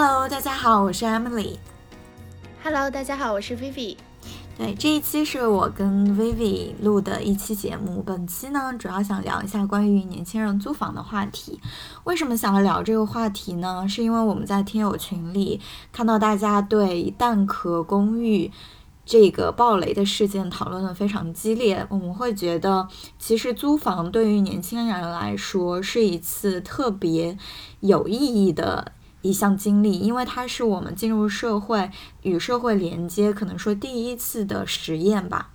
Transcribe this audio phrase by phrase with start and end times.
[0.00, 1.56] Hello，大家好，我是 Emily。
[2.62, 3.96] Hello，大家好，我是 Vivi。
[4.56, 8.00] 对，这一期是我跟 Vivi 录的一期节目。
[8.06, 11.58] 本期呢，主要想聊一下关于年轻人租房的话题。
[12.04, 13.88] 为什么想要聊这个话题呢？
[13.88, 18.52] 是因为我们在听友群里看到大家对蛋壳公寓
[19.04, 21.84] 这个暴雷的事件讨论的非常激烈。
[21.90, 22.86] 我们会觉得，
[23.18, 27.36] 其实租房对于年轻人来说是一次特别
[27.80, 28.92] 有意义的。
[29.22, 31.90] 一项经历，因为它是我们进入社会
[32.22, 35.50] 与社会连接，可能说第一次的实验吧。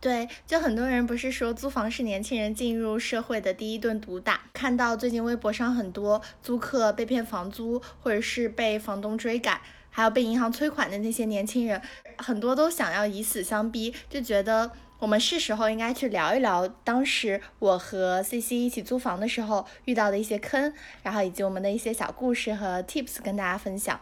[0.00, 4.40] 对，就很多人不是说租房是年轻人进入社会的第一顿毒打。
[4.52, 11.80] 看到最近微博上很多租客被骗房租，或者是被房东追赶，还有被银行催款的那些年轻人，
[12.18, 14.72] 很多都想要以死相逼，就觉得。
[15.02, 20.72] 我们是时候应该去聊一聊当时我和 C C 一起租房的时候遇到的一些坑，
[21.02, 23.98] 然后以及我们的一些小故事和 tips 跟大家分享。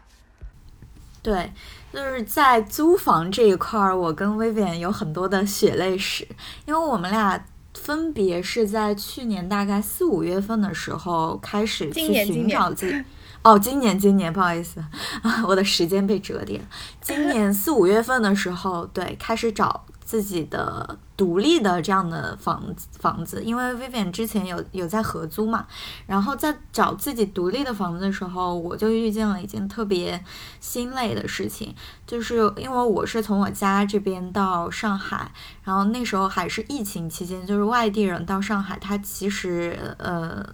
[1.22, 1.52] 对，
[1.90, 6.28] 就是在租房这一块儿，我跟 Vivian 有很多的血泪史，
[6.66, 7.42] 因为我们俩
[7.72, 13.02] 分别是在去年大概四五月份的时候开始去寻找自己。
[13.42, 14.84] 哦，今年今年不好意思
[15.22, 16.60] 啊， 我的时间被折叠。
[17.00, 19.86] 今年四五月份的时候，对，开始找。
[20.10, 25.64] 自己的独立的这样的房子房子，因为 Vivian 之前有有在合租嘛，
[26.04, 30.20] 然后在找自己独立的房子的时候，我就遇见了一件特别
[30.58, 31.72] 心累的事情，
[32.08, 35.30] 就是因为我是从我家这边到上海，
[35.62, 40.44] 然后那时候还是疫情期间，就是外地人到上海，他其实呃。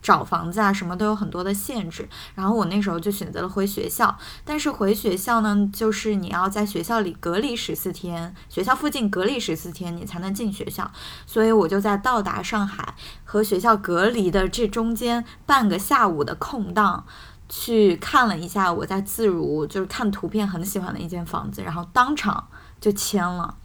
[0.00, 2.08] 找房子啊，什么都有很多的限制。
[2.34, 10.90] 然后我那时候就选择了回学校，但是回学校呢，就是你要在学校里隔离十四天，学校附近隔离十四天，你才能进学校。
[11.26, 17.04] 所以我就在到达上海和学校隔离的这中间半个下午的空档，
[17.48, 22.48] 去看了一下我在自如就是看图片很喜欢的一间房子，然后当场
[22.80, 23.56] 就签了。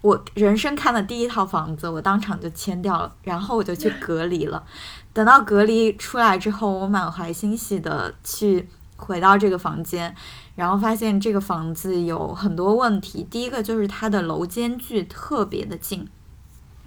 [0.00, 4.64] 我人生看的第一套房子，我当场就签掉了，然后我就去隔离了。
[5.12, 10.14] 等到隔离出来之后，我满怀欣喜的去回到这个房间，
[10.54, 13.22] 然后发现这个房子有很多问题。
[13.30, 16.08] 第一个就是它的楼间距特别的近，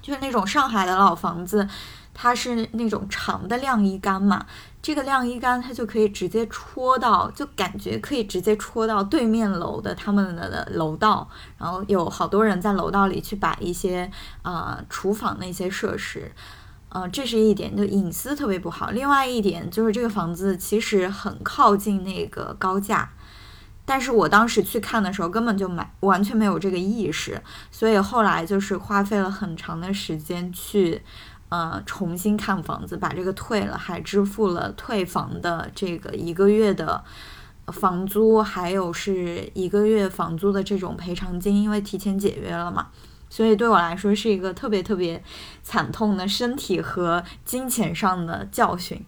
[0.01, 1.67] 就是那种上海的老房子，
[2.13, 4.45] 它是那种长的晾衣杆嘛，
[4.81, 14.09] 这个晾衣杆它就可以直接戳到，就感觉可以直接戳到对面楼的他们的楼道，然后有好多人在楼道里去摆一些
[14.41, 16.31] 啊厨房的一些设施。
[16.89, 18.91] 嗯，这是一点，就隐私特别不好。
[18.91, 23.11] 另外一点就是这个房子其实很靠近那个高架，
[23.83, 31.01] 但是我当时去看的时候根本就买完全没有这个意识，所以后来就是花费了很长的时间去，
[31.49, 37.03] 呃，重新看房子，把这个退了，还支付了退房的这个一个月的
[37.67, 42.87] 房租，还有是一个月房租的这种赔偿金，因为提前解约了嘛。
[43.29, 45.21] 所以对我来说是一个特别特别
[45.61, 49.05] 惨痛的身体和金钱上的教训。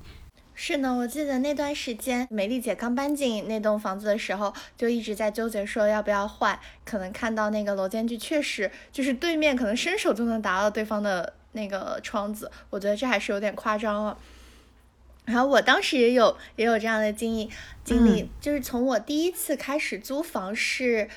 [0.59, 6.59] 是呢，我记得那段时间美丽姐刚搬进那栋房子的时候，就一直在纠结说要不要换。
[6.83, 14.17] 可能看到那个楼间距确实就是对面可能伸手就能达到对方的那个窗子，我觉得这还是有点夸张了。
[15.25, 17.49] 然后我当时也有也有这样的经历
[17.84, 21.07] 经历，就是从我第一次开始租房是。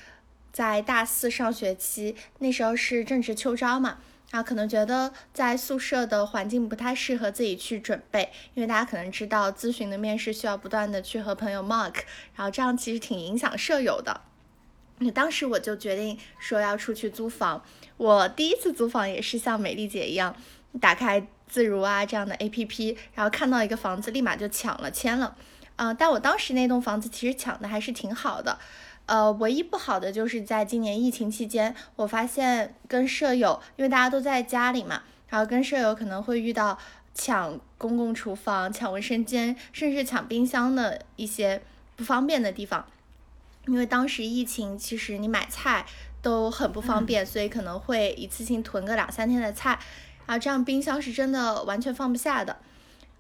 [0.53, 3.99] 在大四上学期，那时候是正值秋招嘛，
[4.31, 11.95] 然后可能觉得在宿舍的环境不太适合自己去准备，因为大家可能知道咨询的面试需要不断的去和朋友 mark，
[12.35, 14.23] 然后这样其实挺影响舍友的。
[14.99, 17.65] 那当时我就决定说要出去租房，
[17.97, 20.37] 我第一次租房也是像美丽姐一样，
[20.81, 25.37] 打开自如啊这样的 A P P，然后看到一个房子立马就抢了签了，
[25.77, 28.59] 啊，但我当时那栋房子其实抢的还是挺好的。
[29.07, 36.79] 呃，唯一不好的就是在今年疫情期间，我发现跟舍友，因为大家都在家里嘛，然后跟舍友可能会遇到
[37.13, 41.61] 抢公共厨房、抢卫生间，甚至抢冰箱的一些
[41.97, 42.87] 不方便的地方。
[43.67, 45.85] 因为当时疫情，其实你买菜
[46.23, 49.79] 都很不方便，所以可能会一次性囤个两三天的菜，
[50.27, 52.57] 啊，这样冰箱是真的完全放不下的。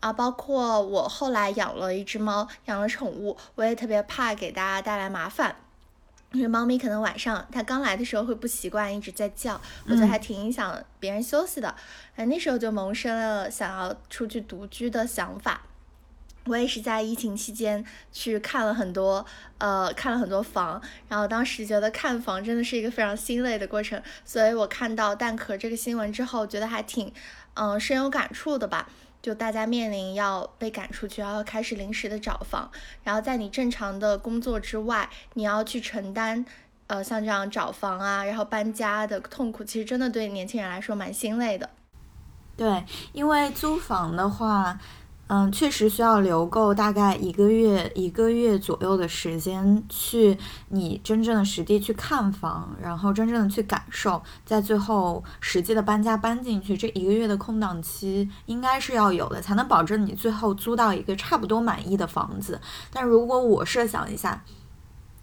[0.00, 5.56] 啊，包括我后来养了一只猫，养了宠物，我也特别怕给大家带来麻烦。
[6.32, 11.74] 因为猫咪可能晚上它刚来的时候会不习惯，一直在叫，我觉得还挺影响别人休息的。
[12.14, 15.62] 哎，那时候就萌生了想要出去独居的想法。
[16.46, 19.24] 我也是在疫情期间去看了很多，
[19.58, 27.12] 呃，看了很多房，然后当时觉得看房真的是一个非常心累的过程，所以我看到蛋壳这个新闻之后，觉得还挺，
[27.54, 28.88] 嗯，深有感触的吧。
[29.22, 32.70] 就大家面临要被赶出去，然后开始临时的找房，
[33.04, 36.44] 然后在你正常的工作之外，你要去承担，
[36.86, 41.70] 呃，像这样找房啊，然后搬家的痛苦，其实真的对年轻人来说蛮心累的。
[42.56, 44.78] 对，因为租房的话。
[45.32, 50.36] 嗯，确实需要留够大概一个月一个月左右的时间，去
[50.70, 62.60] 你真正的实地去看房，然后真正的去感受，在最后实际的搬家搬进去这一个月的空档期，应该是要有的，才能保证你最后租到一个差不多满意的房子。
[62.92, 64.42] 但如果我设想一下，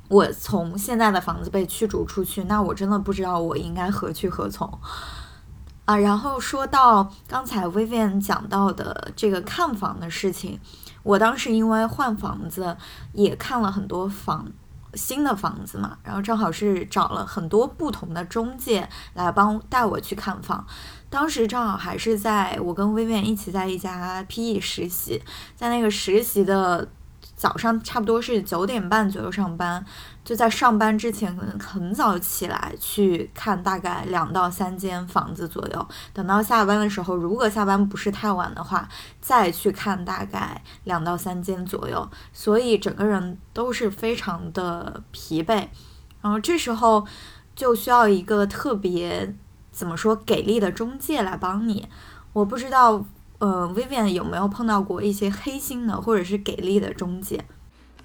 [0.07, 4.79] 我从现在的房子被驱逐出去，那我真的不知道我应该何去何从。
[5.87, 10.59] 啊，然后说到刚才 Vivian 讲到的这个看房的事情，
[11.01, 12.75] 我当时因为换房子
[13.13, 14.51] 也看了很多房
[14.95, 20.67] 新的房子嘛，然后正好是找了很多不同的中介来帮带我去看房，
[21.09, 25.23] 当时正好还是在我跟 Vivian 一起在一家 PE 实习，
[25.55, 26.89] 在那个实习的。
[27.37, 29.85] 早上差不多是九点半左右上班，
[30.25, 38.89] 就在上班之前可能很早起来去看大概两到三间房子左右，等到下班的时候，如果下班不是太晚的话，
[39.21, 45.67] 再去看大概两到三间左右，所以整个人都是非常的疲惫，
[46.21, 47.05] 然后这时候
[47.55, 49.35] 就需要一个特别
[49.71, 51.87] 怎么说给力的中介来帮你，
[52.33, 53.05] 我不知道。
[53.39, 57.43] 呃，Vivian 有没有碰到过一些黑心的或者是给力的中介？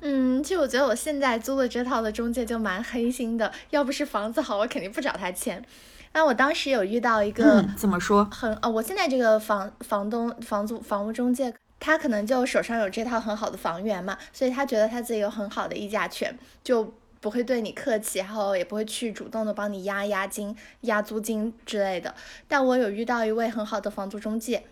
[0.01, 5.65] 嗯，其实我觉得我现在租的这套的中介就蛮黑心的，要不是房子好，我肯定不找他签。
[6.13, 8.29] 那我当时有遇到一个，怎么说？
[8.31, 22.15] 很呃，我现在这个房房东房租房屋中介，他可能就手上有这套很好的房源嘛，所以他觉得他自己有很好的议价权，就不会对你客气，然后也不会去主动的帮你压押金、压租金之类的。
[22.47, 24.65] 但我有遇到一位很好的房租中介。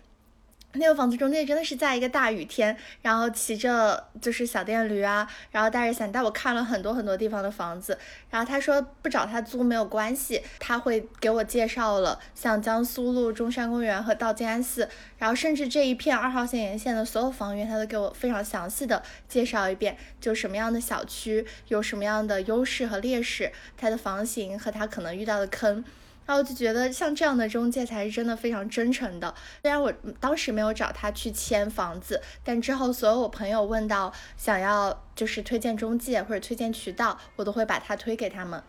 [0.73, 7.97] 那个房子中介真的是在一个大雨天，然后骑着就是小电驴啊，然后带着伞带我看了很多很多地方的房子。
[8.29, 14.87] 然后他说不找他租没有关系，他会给我介绍了像江苏路、中山公园和到静安寺，
[15.17, 25.83] 然后甚至这一片二号线沿线的所有房源，他都给我非常详细的介绍一遍，就什么样的小区有什么样的优势和劣势，它的房型和他可能遇到的坑。
[26.25, 29.33] 然后就觉得像这样的中介才是真的非常真诚的。
[29.61, 38.61] 虽然我当时没有找他去签房子，但之后所有我朋友问到想要就是推荐中介或者推荐渠道，我都会把他推给他们。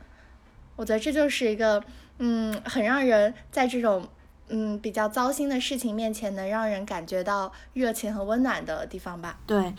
[0.74, 1.82] 我觉得这就是一个
[2.18, 4.08] 嗯，很让人在这种
[4.48, 9.38] 嗯比较糟心的事情面前能让人感觉到热情和温暖的地方吧。
[9.46, 9.72] 对，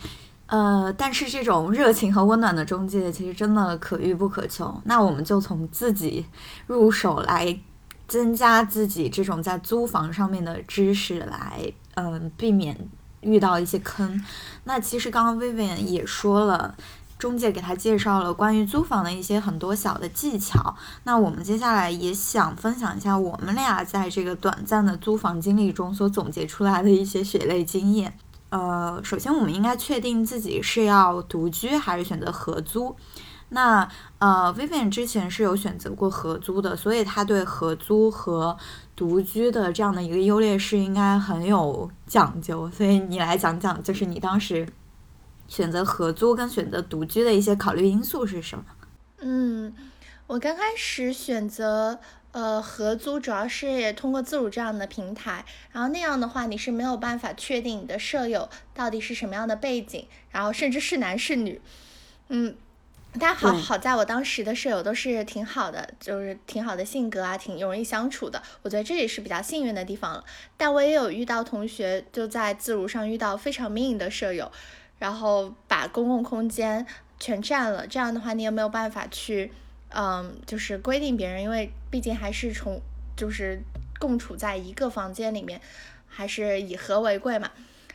[0.46, 4.80] 呃，但是这种热情和温暖的中介其实真的可遇不可求。
[4.84, 6.26] 那我们就从自己
[6.66, 7.58] 入手来。
[8.06, 12.76] 增加自己这种在租房上面的知识，来嗯避免
[13.22, 14.22] 遇到一些坑。
[14.64, 16.76] 那其实刚刚 Vivian 也说了，
[17.18, 20.76] 中介给他介绍了关于租房的一些很多小的技巧。
[21.04, 28.12] 那我们接下来也想分享一下我们俩在这个短暂的租房经历中所总结出来的一些血泪经验。
[28.54, 32.94] 呃，首先我们应该确定自己是要独居还是选择合租。
[33.48, 38.56] 那呃，Vivian 之前是有选择过合租的，所以他对合租和
[38.94, 42.70] 独居的这样的一个优劣势应该很有讲究。
[42.70, 44.68] 所以你来讲讲，就是你当时
[45.48, 48.64] 选择合租跟选择独居的一些考虑因素是什么？
[49.18, 49.74] 嗯，
[50.28, 51.98] 我刚开始选择
[52.34, 61.60] 呃合租，主要是通过自如这样的平台，然后那样的话你是没有办法确定你的舍友到底是什么样的背景，然后甚至是男是女，
[62.28, 62.54] 嗯。
[63.20, 68.42] 但好好在我当时的舍友都是挺好的，就是挺好的性格啊，挺容易相处的。
[68.62, 70.24] 我觉得这也是比较幸运的地方了。
[70.56, 74.50] 但我也有遇到同学就在自如上遇到非常 mean 的舍友，
[74.98, 76.84] 然后把公共空间
[77.20, 77.86] 全占了。
[77.86, 79.52] 这样的话，你也没有办法去，
[79.94, 82.80] 嗯，就是规定别人，因为毕竟还是从
[83.16, 83.60] 就是
[83.98, 85.60] 共处在一个房间里面，
[86.08, 87.50] 还是以和为贵嘛。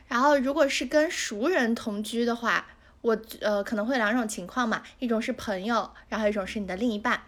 [0.08, 2.66] 然后如果是跟熟人同居的话，
[3.02, 7.22] 我呃可能会两种情况嘛，一种是朋友，然后一种是你的另一半。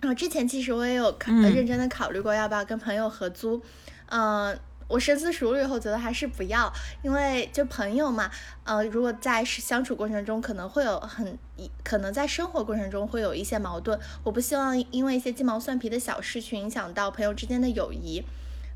[0.00, 3.62] 然后之前其实我也有考认真的考虑过要不要跟朋友合租，
[4.06, 4.58] 嗯，
[4.92, 6.70] 我深思熟虑后觉得还是不要，
[7.02, 8.30] 因为就朋友嘛，
[8.64, 11.38] 呃，如果在相处过程中可能会有很
[11.82, 18.22] 可能在生活过程中会有一些矛盾，我不希望因为一些鸡毛蒜皮的小事去影响到朋友之间的友谊，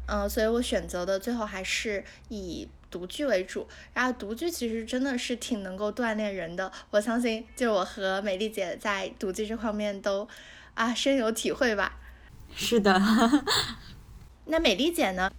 [0.06, 2.68] 嗯，所以我选择的最后还是以。
[2.88, 3.66] 独居为主。
[3.92, 10.26] 然后独居其实真的是挺能够锻炼人的，我相信就我和美丽姐在独居这方面都
[10.72, 11.98] 啊深有体会吧。
[12.54, 12.98] 是的，
[14.46, 15.30] 那美丽姐呢？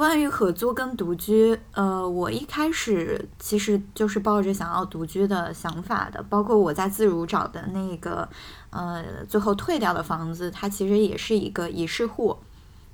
[0.00, 6.22] 关于合租跟独居，呃，我一开始其实就是抱着想要独居的想法的。
[6.22, 8.26] 包括我在自如找的那个，
[8.70, 12.38] 呃，最后退掉的房子，它其实也是一个一室户。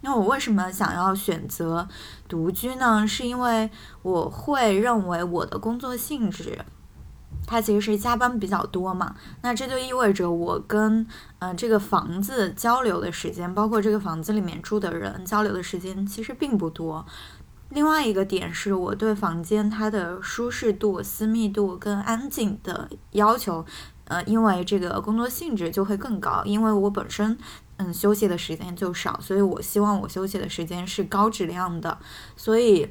[0.00, 1.86] 那我为什么想要选择
[2.26, 3.06] 独居呢？
[3.06, 3.70] 是因为
[4.02, 6.58] 我会认为我的工作性质。
[7.46, 11.06] 它其实是加班比较多嘛，那这就意味着我跟
[11.38, 17.06] 嗯这个房子交流的时间，包括这个房子里面住的人交流的时间其实并不多。
[17.68, 23.64] 另外一个点是我对房间它的舒适度、私密度跟安静的要求，
[24.06, 27.38] 呃，因为这个工作性质就会更高，因为我本身
[27.76, 31.98] 嗯休息的时间就少，所以我希望我休息的时间是高质量的，
[32.36, 32.88] 所以。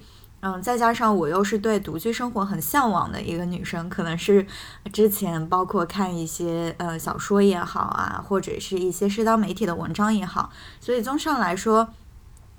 [0.47, 4.45] 嗯，再加上我又是对独居生活很向往的一个女生，可能是
[4.93, 11.89] 之前包括看一些呃小说也好啊，或者是一些社交媒体的文章也好，所以综上来说，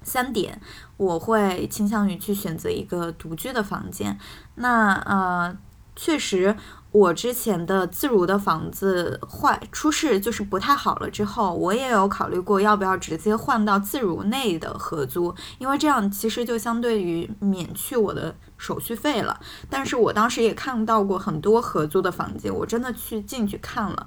[0.03, 0.61] 三点
[0.97, 4.19] 我会倾向于去选择一个独居的房间。
[4.57, 5.57] 那呃，
[5.95, 6.57] 确实。
[6.97, 11.11] 我之前的自如的房子坏出事，就是不太好了。
[11.11, 19.39] 之后我也有考虑过要不要直接换到自如内的合租，因为这样其实就相对于免去我的手续费了。
[19.69, 24.07] 但是我当时也看到过很多合租的房间，我真的去进去看了。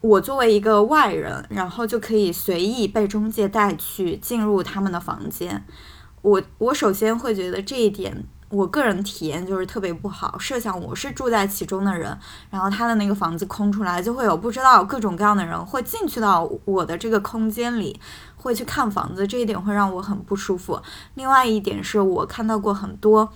[0.00, 5.64] 我作为一个外人，然后就可以随意被中介带去进入他们的房间。
[6.22, 8.26] 我我首先会觉得这一点。
[8.54, 10.38] 我个人体验就是特别不好。
[10.38, 12.16] 设想我是住在其中的人，
[12.50, 18.00] 然后他的那个房子空出来，就会有不知道各种各样的人会进去到我的这个空间里，
[18.36, 20.80] 会去看房子，这一点会让我很不舒服。
[21.14, 23.32] 另外一点是我看到过很多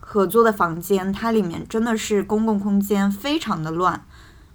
[0.00, 4.04] 合租的房间，它里面真的是公共空间非常的乱。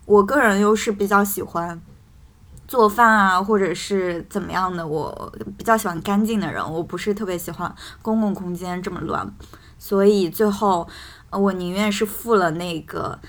[0.05, 1.81] 我个人又是比较喜欢
[2.67, 9.33] 做饭啊，或者是怎么样的，我比较喜欢干净的人，我不是特别喜欢公共空间这么乱。
[9.83, 10.87] 所以最后，
[11.29, 13.19] 我宁愿是付了那个，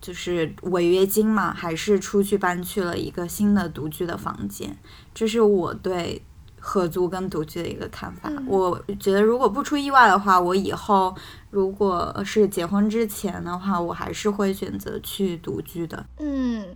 [0.00, 4.76] 就是违约金嘛，还是出去搬去了一个新的独居的房间。
[5.14, 6.20] 这是我对
[6.58, 8.28] 合租跟独居的一个看法。
[8.48, 11.14] 我觉得如果不出意外的话，我以后
[11.50, 16.04] 如果是结婚之前的话，我还是会选择去独居的。
[16.18, 16.74] 嗯，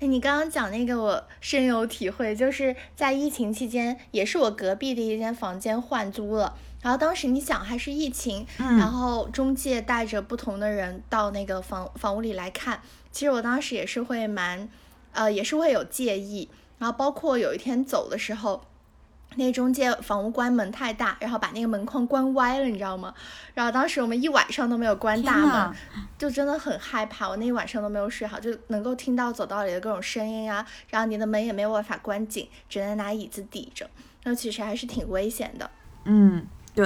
[0.00, 6.56] 哎，你刚刚讲那个我深有体会，就是在疫情期间，也是我隔壁的一间房间换租了。
[6.80, 12.80] 然后当时你想还是疫情，然后中介带着不同的人到那个房房屋里来看，
[13.12, 14.66] 其实我当时也是会蛮，
[15.12, 16.48] 呃，也是会有介意。
[16.78, 18.62] 然后包括有一天走的时候，
[19.36, 23.14] 那中介房屋关门太大，然后把那个门框关歪了，你知道吗？
[23.54, 25.76] 然后当时我们一晚上都没有关大门，
[26.18, 27.28] 就真的很害怕。
[27.28, 33.88] 我那一晚上都没有睡好，就能够听到走道里的各种声音啊，然后你的门也没有办法关紧，只能拿椅子抵着，
[34.24, 35.70] 那其实还是挺危险的。
[36.04, 36.46] 嗯。
[36.72, 36.84] 对，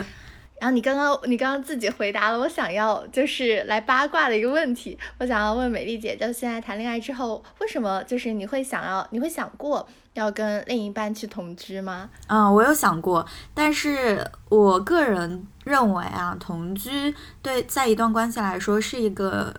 [0.59, 12.09] 然后你刚刚你刚刚自己回答了我想要就是来八卦的一个问题，我想要问美丽姐，就现在谈恋爱之后，为什么就是你会想要你会想过要跟另一半去同居吗？
[12.29, 19.55] 嗯，我有想过，但是我个人认为啊，同居对在一段关系来说是一个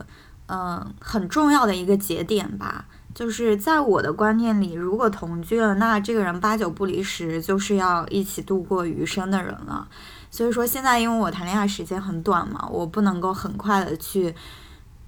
[0.47, 2.85] 嗯很重要的一个节点吧。
[3.13, 9.87] 就是在我的观念里，如果同居了，那这个人八九不离十，就是要一起度过余生的人了。
[10.29, 14.35] 所以说，现在因为我谈恋爱时间很短嘛，我不能够很快的去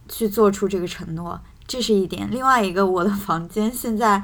[0.07, 1.37] 去做出这个承诺，
[1.67, 2.31] 这是一点。
[2.31, 4.23] 另外一个，我的房间现在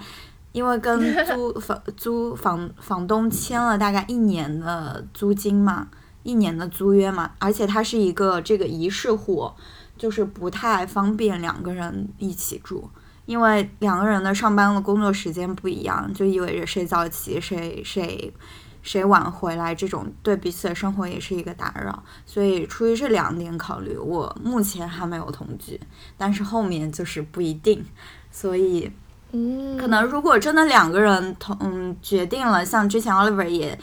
[0.53, 5.89] 因为跟 租房租房房东签了大概一年的租金嘛，
[6.23, 9.51] 一年的租约嘛，而且它是一个这个一室户，
[9.97, 12.89] 就是不太方便两个人一起住。
[13.25, 18.33] 因为两个人的上班的工作时间不一样，就意味着谁早起谁谁
[18.81, 22.03] 谁晚回来，这种对彼此的生活也是一个打扰。
[22.25, 25.79] 所以出于这两点考虑，我目前还没有同居，
[26.17, 27.85] 但是后面就是不一定。
[28.29, 28.91] 所以，
[29.33, 33.77] 嗯，可能如果真的两个人同嗯决定了，像之前 Oliver 也。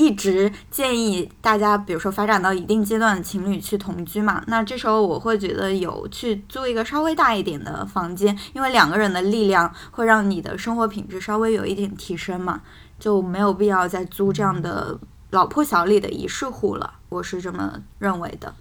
[0.00, 12.60] 一直建议大家，比如说发展到一定阶段的情侣去同居嘛，那这时候我会觉得有去租一个稍微大一点的房间，因为两个人的力量会让你的生活品质稍微有一点提升嘛，
[13.00, 14.96] 就没有必要再租这样的
[15.30, 18.54] 老破小里的一室户了，我是这么认为的。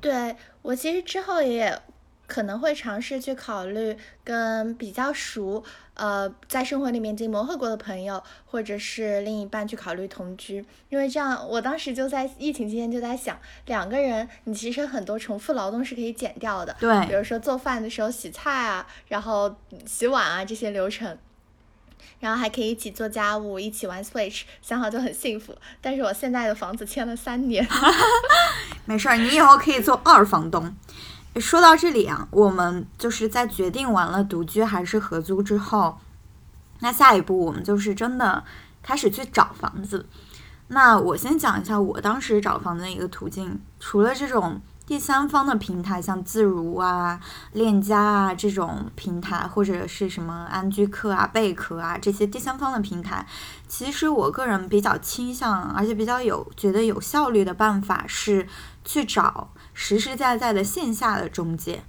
[0.00, 1.80] 对我其实之后也。
[2.30, 21.18] 可能会尝试去考虑跟比较熟，呃，在生活里面已经磨合过的朋友，或者是另一半去考虑同居，因为这样，我当时就在疫情期间就在想，两个人，你其实很多重复劳动是可以减掉的，对，比如说做饭的时候洗菜啊，然后洗碗啊这些流程。
[22.18, 25.56] 然后还可以一起做家务，一起玩 Switch，想好就很幸福。
[25.80, 27.66] 但是我现在的房子签了三年，
[28.84, 30.74] 没事儿，你以后可以做二房东。
[31.36, 35.98] 说到这里啊，我们就是在决定完了独居还是合租之后，
[36.80, 38.42] 那下一步我们就是真的
[38.82, 40.06] 开始去找房子。
[40.68, 44.60] 那我先讲一下我当时找房子的一个途径，除了这种。
[44.86, 47.20] 第三方的平台，像自如啊、
[47.52, 53.24] 链家啊这种平台，或者是什么安居客啊、贝壳啊这些第三方的平台，
[53.68, 58.48] 其实我个人比较倾向，而且比较有觉得有效率的办法是
[58.84, 59.50] 去找
[59.82, 61.80] 实实在在的线下的中介。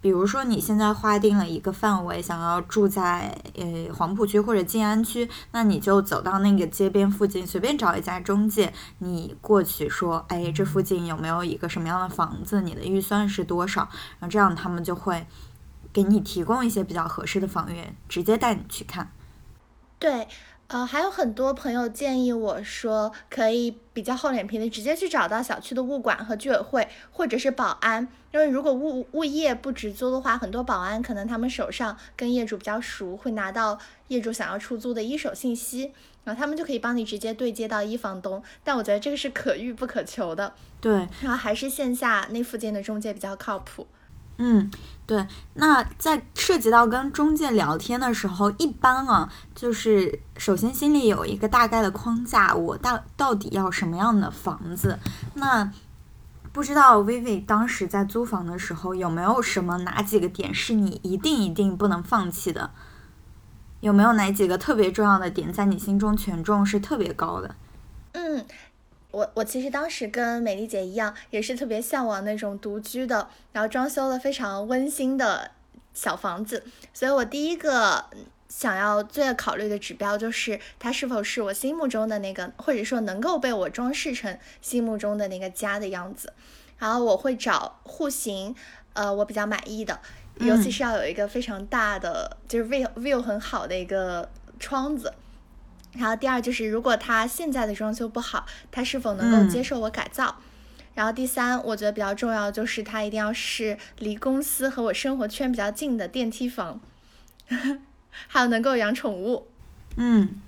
[0.00, 12.60] 比如说，你现在划定了一个范围，想要住在呃黄浦区或者静安区，那你就走到那个街边附近，随便找一家中介，你过去说，哎，这附近有没有一个什么样的房子？
[12.62, 13.82] 你的预算是多少？
[14.18, 15.24] 然后这样他们就会
[15.92, 19.12] 给你提供一些比较合适的房源，直接带你去看。
[20.00, 20.26] 对。
[20.68, 35.92] 呃，还有很多朋友建议我说，可以比较厚脸皮的直接去找到小区的物管和居委会，或者是保安，因为如果物物业不直租的话，很多保安可能他们手上跟业主比较熟，会拿到业主想要出租的一手信息，
[36.24, 38.42] 然后他们就可以帮你直接对接到一房东。
[38.64, 40.92] 但我觉得这个是可遇不可求的，对，
[41.22, 43.86] 然后还是线下那附近的中介比较靠谱。
[44.38, 44.70] 嗯，
[45.06, 45.26] 对。
[45.54, 54.98] 那在涉及到跟中介聊天的时候，一般啊，就是首先心里有一个大概的框架，我到到底要什么样的房子？
[55.34, 55.72] 那
[56.52, 62.70] 不知道 Vivi 当时在租房的时候，有没有什么哪几个点是你一定一定不能放弃的？
[63.80, 67.54] 有没有哪几个特别重要的点在你心中权重是特别高的？
[68.12, 68.44] 嗯。
[69.16, 75.52] 我我其实当时跟美丽姐一样，也是特别向往那种独居的，然后装修的非常温馨的
[75.94, 76.62] 小房子。
[76.92, 78.04] 所以我第一个
[78.46, 86.34] 想要最要考虑的指标就是它是否是我心目中的那个，或者说能够被我装饰成心目中的那个家的样子。
[86.76, 88.54] 然后我会找户型，
[88.92, 89.98] 呃，我比较满意的，
[90.40, 94.28] 尤其是要有一个非常大的，就是 view view 很好的一个
[94.60, 95.10] 窗子。
[95.98, 100.36] 然后第二就是，如果他现在的装修不好，他是否能够接受我改造？
[100.94, 106.80] 然后第三，我觉得比较重要就是，他一定要是离公司和我生活圈比较近的电梯房，
[108.28, 109.46] 还有能够养宠物。
[109.96, 110.40] 嗯，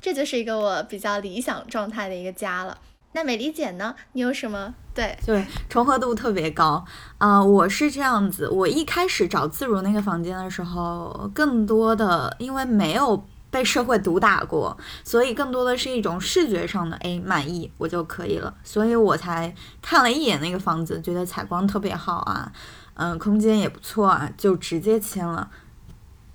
[0.00, 2.78] 这就是一个我比较理想状态的一个家了。
[3.12, 3.94] 那美丽姐呢？
[4.12, 4.74] 你有什么？
[4.94, 6.84] 对对，重合度特别高
[7.16, 7.42] 啊！
[7.42, 13.24] 我是这样子，我一开始找自如那个房间的时候，更多的因为没有。
[13.50, 22.52] 被社会毒打过，所以更多的是一种视觉上的哎满意我就可以了，所以我才看了一眼那个房子，觉得采光特别好啊，
[22.94, 25.48] 嗯，空间也不错啊，就直接签了。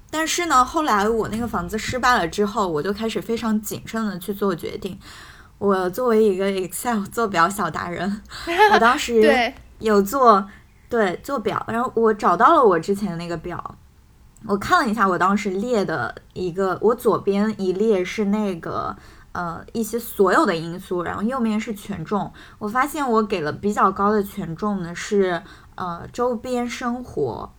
[0.10, 4.99] 但是呢，后来我那个房子失败了之后，我就开始非常谨慎的去做决定。
[5.60, 8.21] 我作为一个 Excel 做表小达人，
[8.73, 10.47] 我当时有做
[10.89, 13.76] 对做表，然后我找到了我之前那个表。
[14.45, 18.95] 我看了一下，我当时列的一个，我左边一列是那个
[19.32, 22.32] 呃一些所有的因素，然后右面是权重。
[22.60, 25.41] 我发现我给了比较高的权重呢，是
[25.75, 27.49] 呃周边生活，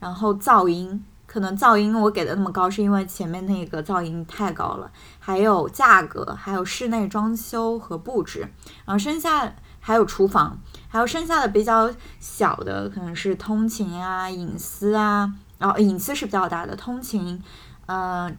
[0.00, 4.90] 然后噪音，可能噪音我给的那么高，是因为前面那个噪音太高了。
[5.20, 8.40] 还有价格，还有室内装修和布置，
[8.84, 15.32] 然后剩下还有厨房，还有剩下的比较小的，可能是通勤啊、隐私啊。
[15.58, 17.42] 然后隐私是比较大的，通勤，
[17.86, 18.30] 呃，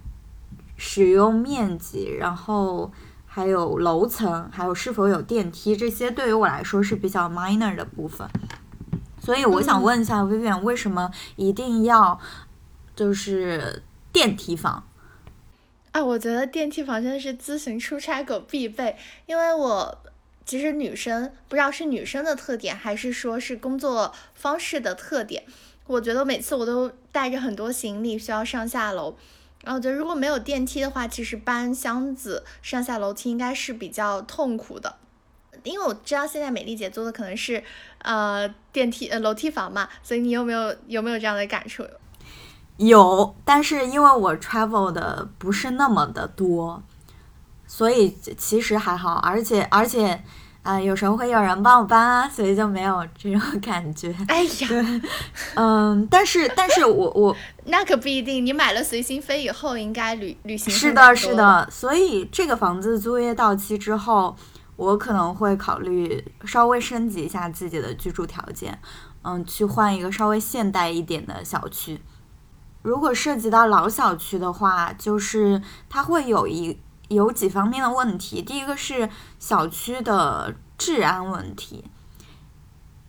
[0.77, 2.91] 使用面积，然后
[3.25, 8.27] 还有楼层，还有是否有电梯，这些对于我来说是比较 minor 的部分。
[9.21, 12.19] 所以我想问一下 Vivian，为什么一定要
[12.95, 14.87] 就是电梯房？
[15.91, 19.99] 啊，我觉得电梯房真的是咨询出差狗必备，因为我
[20.45, 25.43] 其实女生不知道是女生的特点，还是说是工作方式的特点。
[25.89, 29.15] 我觉得每次我都带着很多行李需要上下楼，
[29.63, 34.97] 然后我觉得如果没有电梯的话，其实搬箱子上下楼梯应该是比较痛苦的。
[35.63, 37.63] 因为我知道现在美丽姐租的可能是
[38.03, 41.83] 呃电梯呃楼梯房嘛，所以你有没有有没有这样的感受？
[42.77, 46.83] 有，但是因为我 travel 的不是那么的多，
[47.65, 50.23] 所以其实还好，而且而且
[50.61, 54.13] 啊，有时候会有人帮我搬啊，所以就没有这种 感觉。
[54.27, 55.01] 哎呀，
[55.55, 64.35] 嗯，但是但是我我 那可不一定，你买了随心飞以后，应该旅旅行是的，是的，所以这个房子租约到期之后，
[64.75, 68.77] 我可能会考虑稍微升级一下自己的居住条件，
[69.23, 72.01] 嗯，去换一个稍微现代一点的小区。
[72.81, 76.77] 如果涉及到老小区的话，就是它会有一。
[77.09, 81.83] 有几方面的问题，第一个是小区的治安问题，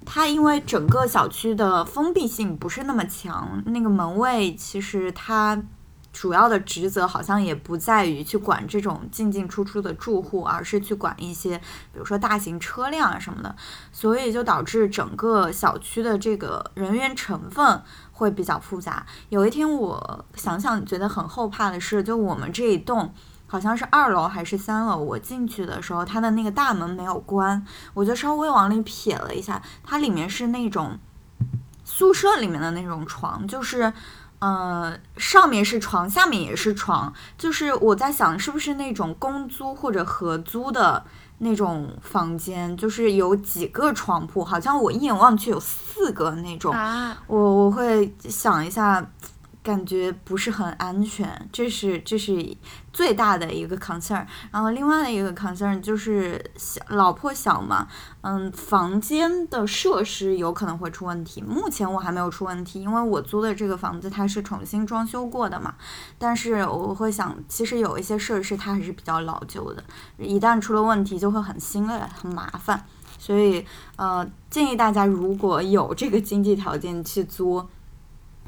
[0.07, 5.63] 它因为整个小区的封闭性不是那么强，那个门卫其实他
[6.13, 11.59] 主要的职责好像也不在于去管这种进进出出的住户，而是去管一些
[11.93, 13.55] 比如说大型车辆啊什么的，
[13.93, 17.83] 所以就导致整个小区的这个人员成分
[18.13, 19.05] 会比较复杂。
[19.29, 23.13] 有一天我想想觉得很后怕的是，就我们这一栋。
[23.51, 24.97] 好像是二楼还是三楼？
[24.97, 30.97] 我进去的时候，它的那个大门没有关，我就稍微往里瞥了一下，它里面是那种
[31.83, 33.93] 宿舍里面的那种床，就是，
[34.39, 41.05] 呃，上面是床，下面也是床，就是我在想是不是那种公租或者合租的
[41.39, 46.73] 那种房间，就是有几个床铺，好像我一眼望去有四个那种，
[47.27, 49.05] 我我会想一下。
[49.63, 52.57] 感觉不是很安全，这是这是
[52.93, 54.27] 最大的一个 concern。
[54.51, 57.87] 然后另外的一个 concern 就是小老破小嘛，
[58.23, 61.43] 嗯，房间的设施有可能会出问题。
[61.43, 65.75] 目前我还没有出问题，因为我租的这个房子它是重新装修过的嘛。
[66.19, 69.85] 但是我会想，其实有一些设施它还是比较老旧的，
[70.17, 72.83] 一旦出了问题就会很心累、很麻烦。
[73.19, 77.63] 所以呃，建议大家如果有这个经济条件去租。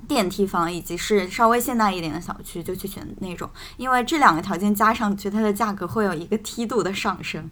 [0.08, 7.50] 电梯房以及是稍微现代一点的小区，就去选那种，因为这两个条件加上去，它的价格会有一个梯度的上升。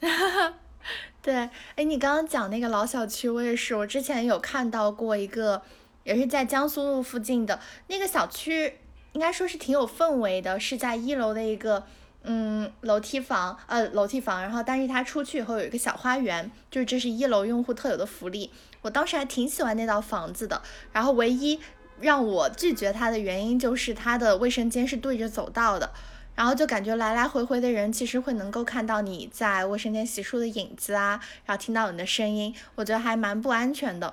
[1.22, 1.34] 对，
[1.74, 5.62] 哎，你刚刚讲那个老小区，我也是，我之前有看到过一个，
[6.04, 8.74] 也是在江苏路附近的那个小区，
[9.12, 11.84] 应该说是挺有氛围的，是在一楼的一个
[12.22, 18.52] 嗯楼梯房，呃楼梯房，然后但是它出去以后有一个小花园，就是这是一楼用户特有的福利。
[18.82, 21.58] 我当时还挺喜欢那套房子的，然后唯一。
[22.00, 25.90] 让我拒绝它的原因就是它的卫生间是对着走道的，
[26.34, 34.12] 然后就感觉来来回回的人其实会能够看到你在卫生间洗漱的影子啊，然后听到你的声音，我觉得还蛮不安全的。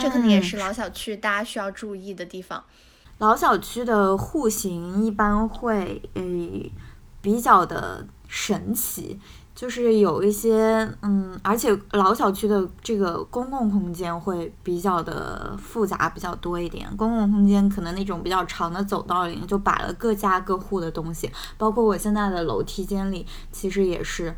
[0.00, 2.64] 这可能也是老小区大家需要注意的地方。
[3.18, 6.72] 老小区的户型一般会诶
[7.20, 9.20] 比较的神奇。
[9.54, 16.88] 就是有一些，嗯，而且老小区的这个公共空间会比较的复杂，比较多一点。
[16.96, 24.34] 公共空间可能那种比较长的走道里就摆了各家各户的东西，包括我现在的楼梯间里，其实也是。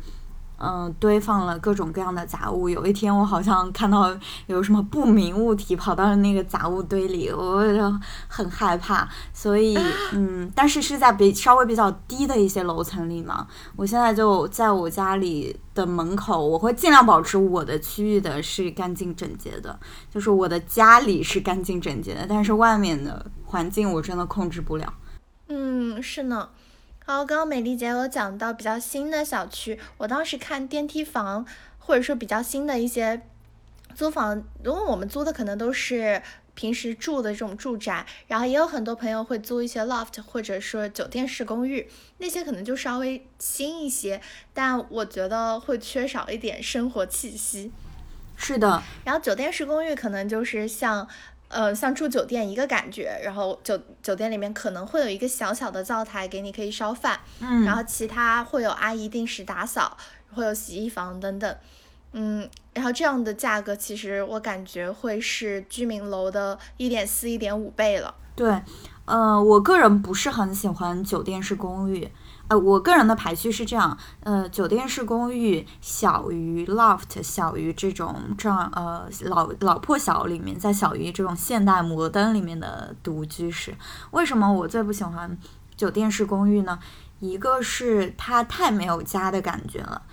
[0.57, 2.69] 嗯，堆放了各种各样的杂物。
[2.69, 4.15] 有一天，我好像看到
[4.47, 9.07] 有什么不明物体跑到了那个杂物堆里，我就很害怕。
[9.33, 9.77] 所以，
[10.13, 13.47] 嗯，但是是在比稍微比较低的一些楼层里嘛。
[13.75, 19.77] 我现在就在我家里的门口，我会尽量保持我的区域的是干净整洁的，
[20.09, 24.93] 就是我的家里是干净整洁的，但是外面的环境我真的控制不了。
[25.49, 26.49] 嗯，是呢。
[27.07, 31.45] 好，刚刚美丽姐有讲到比较新的小区，我当时看电梯房，
[31.77, 33.21] 或者说比较新的一些
[33.93, 36.19] 租房，因为我们租的可能都是
[36.55, 41.87] 平时住的这种住宅，然后也有很多朋友会租一些 loft 或者说酒店式公寓，
[42.17, 44.19] 那些可能就稍微新一些，
[44.51, 47.71] 但我觉得会缺少一点生活气息。
[48.35, 51.07] 是的，然后酒店式公寓可能就是像。
[51.47, 59.95] 呃，像住酒店一个感觉，然后酒酒店里面可能会有一个小小的灶台给你可以烧饭，嗯，然后其他会有阿姨定时打扫，
[60.33, 61.57] 会有洗衣房等等，
[62.13, 68.13] 嗯，然后这样的价格其实我感觉会是居民楼的一点四、一点五倍了。
[68.35, 68.61] 对，
[69.05, 72.11] 呃，我个人不是很喜欢酒店式公寓。
[72.47, 83.75] 呃，我个人的排序是这样，呃，酒店式公寓小于 loft，小于这种这样呃老老破小里面，再小于这种现代摩登里面的独居室。
[84.11, 85.35] 为什么我最不喜欢
[85.75, 86.77] 酒店式公寓呢？
[87.19, 90.03] 一个是它太没有家的感觉了，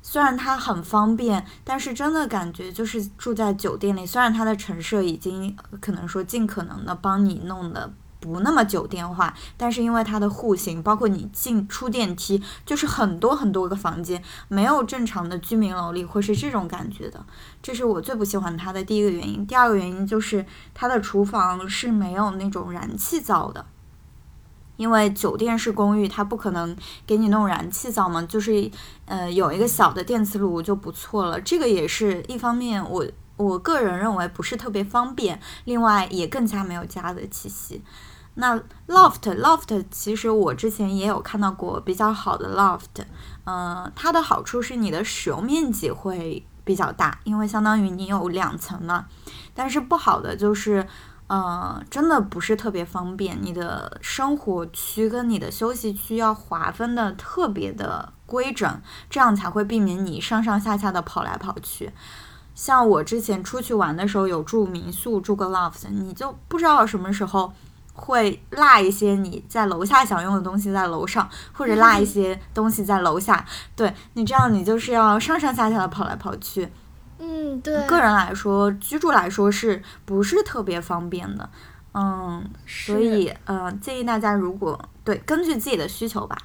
[0.00, 4.06] 虽然它很方便，但是真的感觉就是住在酒店里。
[4.06, 7.92] 虽然它的陈设已经可能说尽可能的帮你弄的。
[8.20, 17.24] 不那么酒店化，但是因为它的户型，包括你进出电梯，就是很多很多个房间，没有正常的居民楼里会是这种感觉的。
[17.62, 19.46] 这是我最不喜欢它的第一个原因。
[19.46, 23.64] 第二个原因就是它的厨房是没有那种燃气灶的，
[24.76, 28.70] 因为酒店式公寓它不可能给你弄燃气灶嘛，就是
[29.06, 31.40] 呃有一个小的电磁炉就不错了。
[31.40, 33.06] 这个也是一方面，我
[33.36, 37.82] 我个人认为不是特别方便，另外也更加没有家的气息。
[38.34, 43.04] 那 loft loft 其实我之前也有看到过比较好的 loft，
[43.44, 49.06] 嗯，它的好处是你的使用面积会比较大，因为相当于你有两层嘛。
[49.52, 50.86] 但是不好的就是，
[51.28, 53.36] 嗯，真的不是特别方便。
[53.42, 61.92] 你的生活区跟你的休息区要划分的特别的规整，这样才会避免你上上下下的跑来跑去。
[62.54, 67.52] 像我之前出去玩的时候有住民宿，住过 loft，你就不知道什么时候。
[68.00, 73.44] 会落一些你在楼下想用的东西在楼上，或者落一些东西在楼下。
[73.76, 76.68] 对你这样，你就是要上上下下的跑来跑去。
[77.18, 77.86] 嗯，对。
[77.86, 81.48] 个人来说，居住来说是不是特别方便的？
[81.92, 86.36] 嗯，所以呃，建议大家如果对根据自己的需求吧，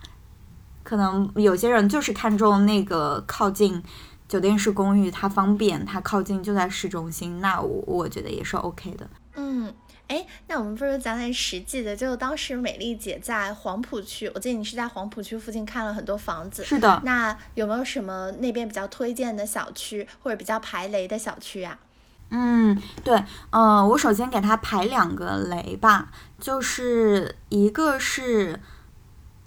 [0.84, 3.82] 可能有些人就是看中那个靠近
[4.28, 9.08] 酒店式公寓，它方便，它靠近就在市中心，那我我觉得也是 OK 的。
[9.36, 9.74] 嗯。
[10.08, 11.96] 哎，那我们不如讲点实际的。
[11.96, 16.64] 就当时美丽姐在黄浦区，我记得你是在黄浦区附近看了很多房子。
[16.64, 17.02] 是的。
[17.04, 21.78] 那有没有什么那边比较推荐的小区，或者比较排雷的小区啊？
[22.30, 28.60] 嗯，对，呃，我首先给它排两个雷吧，就是一个是。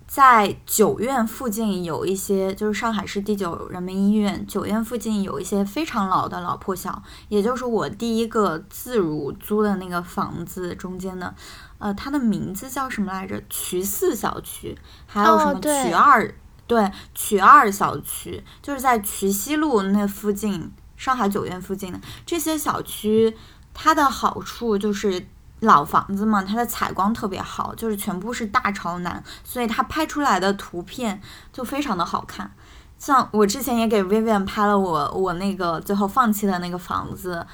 [0.09, 11.35] 在九院附近有一些，就是上海市第九人民医院九院附近有一些非常老的老破小，也就是我第一个自如租的那个房子中间的，
[11.77, 13.39] 呃，它的名字叫什么来着？
[13.51, 16.35] 渠四小区，还有什么渠二？
[16.67, 23.37] 对，渠二小区，就是在渠西路那附近，上海九院附近的这些小区，
[23.75, 25.27] 它的好处就是。
[25.61, 31.21] 老房子嘛，它的采光特别好，就是全部是大朝南，所以它拍出来的图片
[31.53, 32.51] 就非常的好看。
[32.99, 37.47] 像我之前也给 Vivian 拍了我我那个最后放弃的那个房子，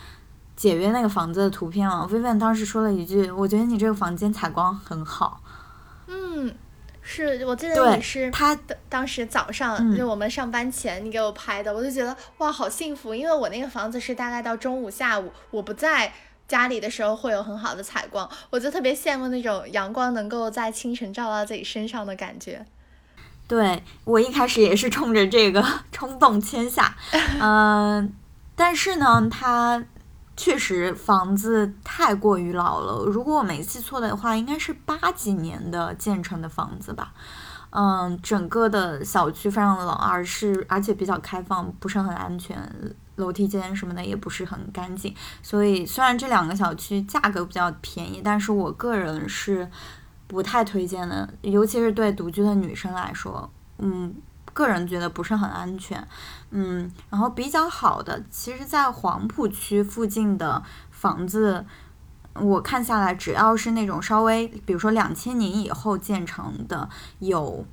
[0.57, 2.09] 解约那个房子的图片了。
[2.11, 5.40] Vivian 当时说了一句：“我觉得你这个房间采光很好。”
[6.09, 6.55] 嗯，
[7.01, 16.12] 是我记得你是他当时早上就我们上班前你给我拍的，我就觉得哇好幸福，因为我那个房子是大概到中午下午我不在。
[16.46, 22.64] 家里的时候会有很好的采光，我就特别羡慕那种阳光能够在清晨照到自己身上的感觉。
[23.46, 26.96] 对我一开始也是冲着这个 冲动签下，
[27.40, 28.12] 嗯，
[28.57, 29.85] 但是呢，它
[30.37, 33.04] 确实房子太过于老了。
[33.04, 37.12] 如果我没记错的话，应该是八几年的建成的房子吧。
[37.70, 42.57] 嗯，整个的小区非常的老，而是而且比较开放，不是很安全。
[43.16, 49.70] 楼梯间什么的也不是很干净，所以虽然这两个小区价格比较便宜，但是我个人是
[50.27, 53.48] 不太推荐的，尤其是对独居的女生来说，
[53.79, 54.12] 嗯，
[54.53, 56.05] 个人觉得不是很安全，
[56.50, 61.64] 嗯，然后比较好的，其实，在黄浦区附近的房子，
[62.35, 66.88] 我看下来，只要是那种稍微，比如说两千年以后建成的，
[67.20, 67.64] 有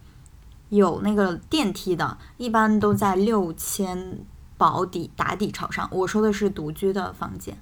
[0.70, 4.20] 有那个电梯的，一般都在六千。
[4.62, 7.58] 保底打底朝上，我说的是独居的房间，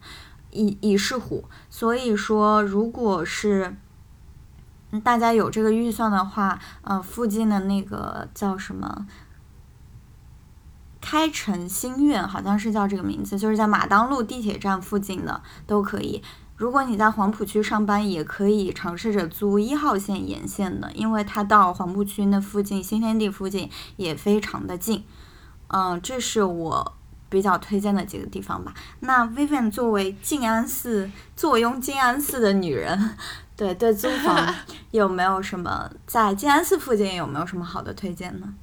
[0.52, 1.46] 一一室户。
[1.70, 3.78] 所以说，如果是
[5.02, 9.08] 大家有这个预算的话，呃，附近的那个叫什么
[11.00, 16.22] 开城新苑，好像是叫这个名字，就是在马当路地铁站附近的都可以。
[16.58, 25.06] 如果你在黄浦区上班，也可以尝试着租一号线沿线的，因为它到黄浦区那附近新天地附近也非常的近。
[25.70, 26.94] 嗯，这是我
[27.30, 28.74] 比较推荐的几个地方吧。
[29.02, 33.16] 那 Vivian 作为静安寺坐拥静安寺的女人，
[33.56, 34.54] 对 对，租房
[34.92, 38.54] 有没有什么在静安寺附近有没有什么好的推荐呢？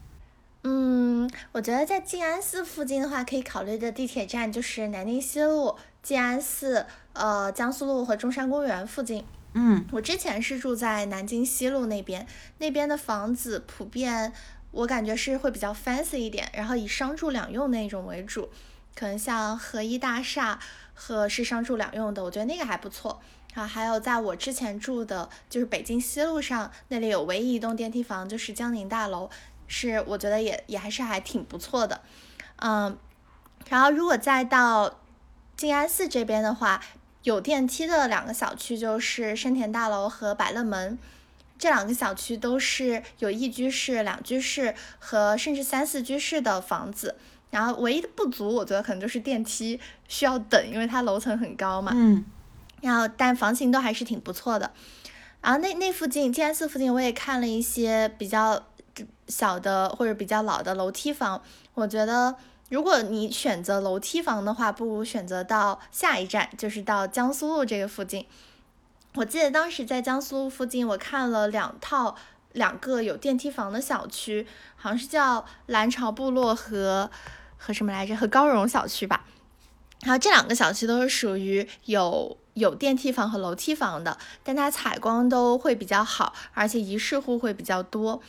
[0.64, 9.24] 嗯，我觉得在静安寺附近的话，可以考虑的地铁站就是南京西路、静安寺、呃江苏路和中山公园附近。
[9.52, 12.26] 嗯，我之前是住在南京西路那边，
[12.58, 14.32] 那边的房子普遍。
[14.70, 18.50] 我感觉是会比较 fancy 一点，然后以商住两用那种为主，
[18.94, 20.58] 可能像合一大厦
[20.94, 23.20] 和是商住两用的，我觉得那个还不错。
[23.54, 29.30] 啊，还有在我之前住的，就是北京西路上那里有唯一一栋电梯房，就是江宁大楼，
[29.66, 32.02] 是我觉得也也还是还挺不错的。
[32.56, 32.98] 嗯，
[33.70, 35.00] 然后如果再到
[35.56, 36.82] 静安寺这边的话，
[37.22, 40.98] 有电梯的两个小区就是深田大楼和百乐门。
[41.58, 47.16] 这两个小区都是有一居室、两居室和甚至三四居室的房子，
[47.50, 51.92] 然后唯一的不足，我觉得可能就是电梯需要等，因为它楼层很高嘛。
[51.94, 52.24] 嗯。
[52.82, 54.70] 然后，但房型都还是挺不错的。
[55.40, 58.62] 然后那那附近静安寺附近，我也看了一些比较
[59.28, 61.42] 小的或者比较老的楼梯房。
[61.72, 62.36] 我觉得，
[62.68, 68.26] 如果你选择楼梯房的话，不如选择到下一站，就是到江苏路这个附近。
[69.16, 72.16] 我记得当时在江苏附近，我看了两套
[72.52, 77.10] 两个有电梯房的小区，好像是叫蓝潮部落和
[77.56, 79.24] 和什么来着，和高荣小区吧。
[80.02, 88.20] 然后这两个小区都是属于有有电梯房和楼梯房的，但它采光都会比较好，而且一室户会比较多。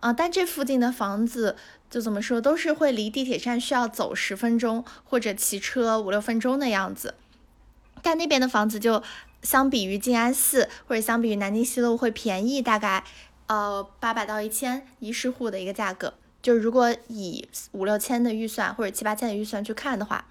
[0.00, 1.56] 啊，但这附近的房子
[1.88, 7.14] 就怎么说，都是会离地铁站需要走十分钟或者骑车五六分钟的样子。
[8.06, 9.02] 但那边的房子就
[9.42, 13.02] 相比于静安寺或者相比于南京西路会便宜大概
[13.48, 16.14] 呃八百到一千一室户的一个价格。
[16.40, 20.24] 就是如果以五六千的预算或者七八千的预算去看的话。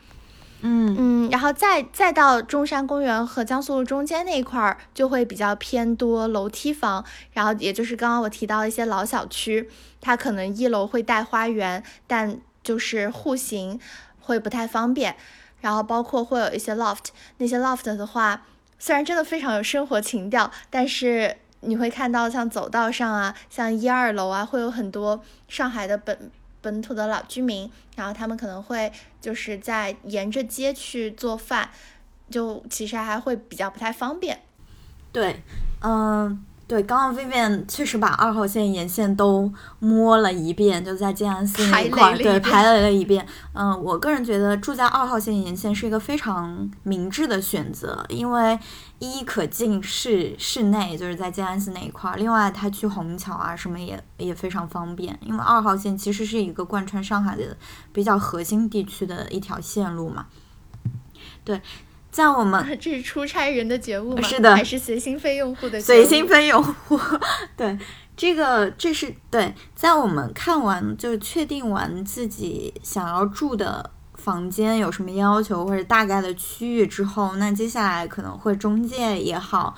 [0.61, 13.79] 嗯嗯，然后再再到中山公园和江苏路中间那一块儿，就会比较偏多楼梯房，然后也就是刚刚我提到一些老小区，它可能一楼会带花园，但就是户型
[14.21, 15.17] 会不太方便，
[15.65, 17.07] 然后包括会有一些 loft，
[17.39, 18.45] 那些 loft 的话，
[18.77, 26.29] 虽然真的非常有生活情调，但是你会看到像走道上啊，像一二楼啊，会有很多上海的本。
[26.61, 31.69] 本土的老居民，然后他们可能会就是在沿着街去做饭，
[32.31, 34.41] 就其实还会比较不太方便。
[35.11, 35.43] 对，
[35.83, 36.43] 嗯。
[36.67, 43.23] 对，刚刚 Vivian 确实把二号线沿线都摸了一遍，就在静安寺那一块，对，排雷了一遍。
[43.53, 48.57] 嗯，我个人觉得住在二号线沿线是一个非常明智的选择，因为
[48.97, 57.55] 一可进市市内，就是在静安寺那一块；，另外它去虹桥啊什么也也非常方便，因为二号线其实是一个贯穿上海的
[57.93, 60.25] 比较核心地区的一条线路嘛。
[61.43, 61.61] 对。
[62.15, 64.21] 在我们 这是出差人的觉悟吗？
[64.21, 66.97] 是的，还是随心飞用户的随心飞用户？
[67.57, 67.77] 对，
[68.15, 69.53] 这个这是对。
[69.75, 79.75] 在我们看完就确定完自己想要住的房间有什么要求或者大概的区域之后，那接下来可能会中介也好，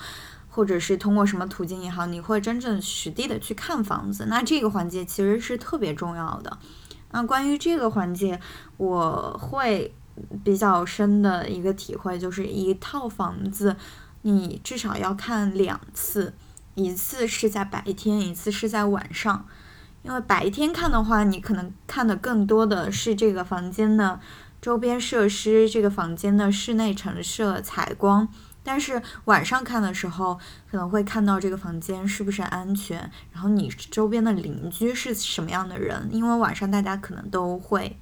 [0.48, 4.28] 或者是通过什么途径也好，你会真正实地的去看房子。
[4.30, 6.56] 那这个环节其实是特别重要的。
[7.10, 8.40] 那关于这个环节，
[8.78, 9.92] 我会。
[10.44, 13.76] 比较深的一个体会就是，一套房子
[14.22, 16.34] 你至少要看两次，
[16.76, 19.46] 一次是在白天，一次是在晚上。
[20.04, 24.20] 因为白天看的话，你可能看的更多的是这个房间的
[24.62, 28.28] 周边设施，这个房间的室内陈设、采光；
[28.64, 37.98] 但是晚上看的时候，可能会看到这个房间是不是安全，然后你周边的邻居是什么样的人，因为晚上大家可能都会。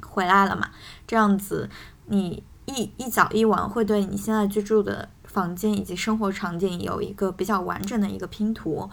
[0.00, 0.70] 回来了嘛？
[1.08, 1.68] 这样子，
[2.06, 8.88] 你一一早一晚会对你现在居住的房间以及生活场景有一个比较完整的一个拼图，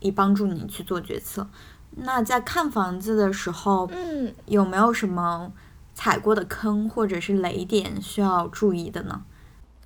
[0.00, 1.48] 以帮助你去做决策。
[1.96, 5.50] 那在看房子的时候，嗯，有没有什么
[5.94, 9.22] 踩过的坑或者是雷点需要注意的呢？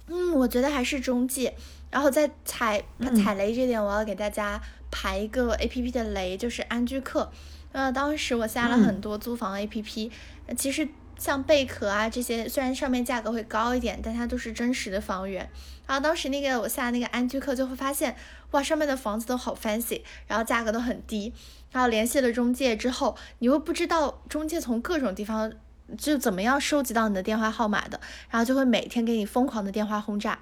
[0.09, 1.55] 嗯，我觉得还是中介。
[1.91, 2.83] 然后在踩
[3.23, 7.31] 踩雷这点，我要给大家排一个 A P P 的雷，就是安居客。
[7.71, 10.11] 呃，当时我下了很多租房 A P P，
[10.57, 15.49] 其实像贝壳啊这些，虽然上面价格会高一点，但它都是真实的房源。
[15.87, 18.17] 然后当时那个我下那个安居客就会发现，
[18.53, 21.33] 哇，上面的房子都好 fancy，然后价格都很低。
[21.71, 25.53] 然后联系了中介之后，你又不知道中介从各种地方
[25.97, 30.39] 就怎么样收集到你的电话号码的，然后就会每天给你疯狂的电话轰炸。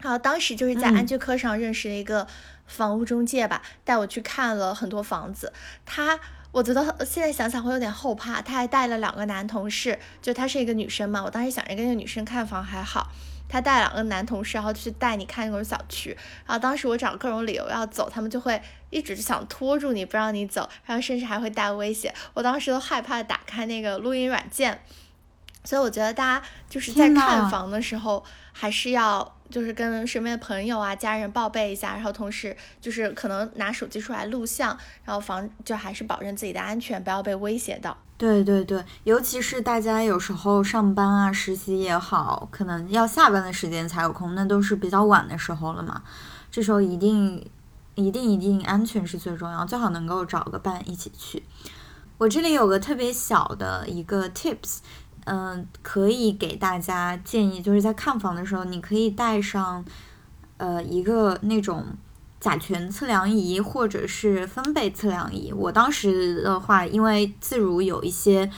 [0.00, 2.26] 然后当时就是在安居客上认识了一个
[2.66, 5.52] 房屋中介吧，带我去看了很多房子，
[5.84, 6.18] 他。
[6.52, 11.22] 我觉得现在想想会有点后怕，他还带了两个男同事，就她是一个女生嘛。
[11.24, 13.10] 我当时想着跟那个女生看房还好，
[13.48, 16.10] 他带两个男同事，然后去带你看那种小区。
[16.46, 18.60] 然后当时我找各种理由要走，他们就会
[18.90, 22.14] 一直想拖住你不让你走，然后甚至还会带威胁。
[22.34, 24.82] 我当时都害怕打开那个录音软件。
[25.64, 28.22] 所以我觉得大家就是在看房的时候，
[28.52, 37.96] 还是要就是跟身边的朋友啊、家人报备一下，然后同时就是可能拿手机出来录像，然后防就还是保证自己的安全，不要被威胁到。
[38.18, 46.02] 对对对，尤其是大家有时候上班啊、实习也好，可能要下班的时间才有空，那都是比较晚的时候了嘛。
[46.50, 47.44] 这时候一定
[47.94, 51.42] 一定一定安全是最重要，最好能够找个伴一起去。
[52.18, 54.78] 我这里有个特别小的一个 tips。
[55.24, 59.84] 嗯，可以给大家建议，就是在看房的时候，你可以带上，
[60.56, 61.84] 呃，一个那种
[62.40, 65.52] 甲醛测量仪或者是分贝测量仪。
[65.52, 68.50] 我当时的话，因为自如有一些，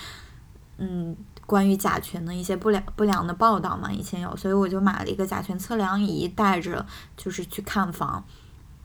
[0.78, 6.86] 嗯，关于甲醛的一些不良不良的报道嘛，以前有，所以我就买了一个甲醛测量仪，带着
[7.16, 8.24] 就是去看房。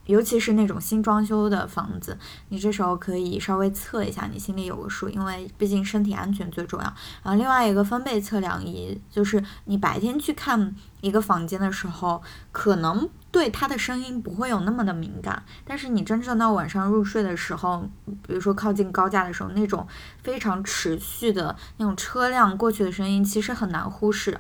[0.10, 2.18] 尤其是那种新装修的房子，
[2.50, 6.86] 你这时候可以稍微测一下，你心里有个数，因为毕竟身体安全最重要。
[7.22, 17.88] 然后另外一个分贝测量仪，就是你白天去看一个房间的时候，可能对它的声音不会有那么的敏感，但是你真正到晚上入睡的时候，
[18.26, 19.88] 比如说靠近高架的时候，那种
[20.24, 24.40] 非常持续的那种车辆过去的声音，其实很难忽视。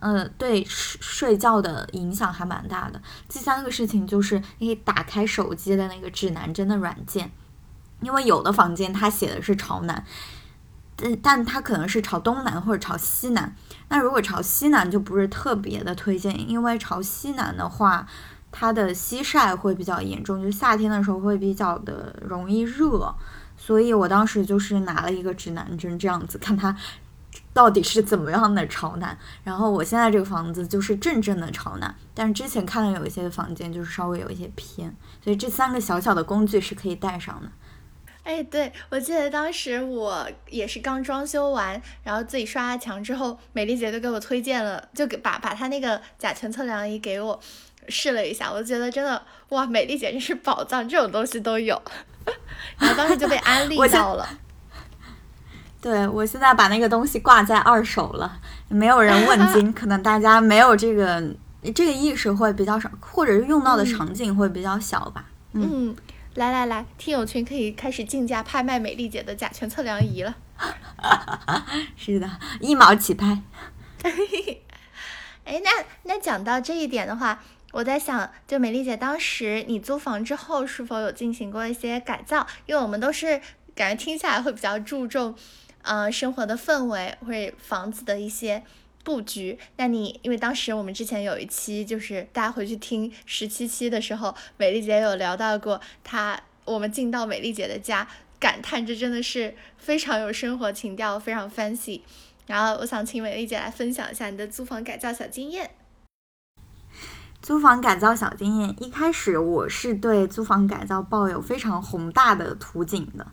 [0.00, 3.00] 呃，对睡睡觉的影响还蛮大的。
[3.28, 7.30] 第三个事情就是你可以打开手机的那个指南针的软件，
[8.00, 10.04] 因为有的房间它写的是朝南，
[10.96, 13.56] 但但它可能是朝东南或者朝西南。
[13.88, 18.06] 那如果朝西南就不是特别的推荐，因为朝西南的话，
[18.52, 23.14] 它的西晒会比较严重，就夏天的时候会比较的容易热。
[23.56, 26.76] 所以我当时就是拿了一个指南针这样子看它。
[27.54, 29.16] 到底是怎么样的朝南？
[29.44, 37.48] 然后我现在这个房子就是正正的朝南，但是之前看了有一些房间就是稍微有一些偏，所以这三个小小的工具是可以带上的。
[38.24, 47.38] 哎，对，我记得当时我也是刚装修完，然后自己刷了墙之后，美丽姐就给我推荐了，就给把把她那个甲醛测量仪给我
[47.88, 51.80] 试了一下，我觉得真的哇，美丽姐真是宝藏，这种东西都有，
[52.80, 54.26] 然后当时就被安利到了。
[55.84, 61.22] 对，我现在把那个东西挂在二手了，没有人问津，可能大家没有这个
[61.74, 65.26] 这个意识会比较少，或者是用到的场景会比较小吧。
[65.52, 65.94] 嗯，
[66.36, 70.34] 来来来，听友群可以开始竞价拍卖美丽姐的甲醛测量仪了。
[71.98, 72.30] 是的，
[72.60, 73.42] 一毛起拍。
[75.44, 75.70] 哎，那
[76.04, 82.46] 那讲到这一点的话，我在想，就美丽姐当时你租房之后是否有进行过一些改造？
[82.64, 83.38] 因为我们都是
[83.74, 85.36] 感觉听下来会比较注重。
[85.84, 88.62] 嗯，生活的氛围或者房子的一些
[89.04, 89.58] 布局。
[89.76, 98.08] 那你因为当时我们之前有一期，就是大家回去听十七期的时候，美丽姐有聊到过，她我们进到美丽姐的家，
[98.40, 102.00] 感叹这真的是非常有生活情调，非常 fancy。
[102.46, 105.70] 然后我想请美丽姐来分享一下你的租房改造小经验。
[107.42, 113.26] 租房改造小经验，一开始我是对租房改造抱有非常宏大的图景的。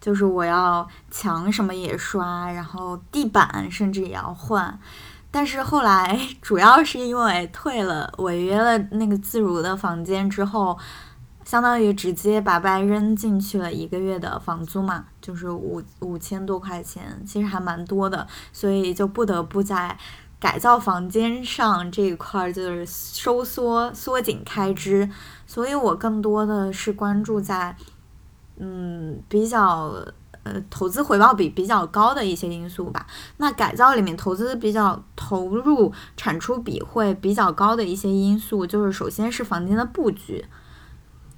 [0.00, 4.80] 就是我要墙什么也刷，然后地板甚至也要换，
[5.30, 10.78] 但是后来 主要是因为退了违约了那个自如的房间之后，
[11.44, 19.98] 相当于直接白白扔进去了一个月的房租嘛，就是五五千多块钱，其实还蛮多的，所以就不得不在
[20.38, 25.10] 改造房间上这一块就是收缩缩紧开支，
[25.46, 27.76] 所以我更多的是关注在。
[28.62, 29.94] 嗯，比较
[30.42, 33.06] 呃投资回报比比较高的一些因素吧。
[33.38, 40.44] 那改造里面投资比较投入产出比会比较高的一些因素，就是首先是房间的布局，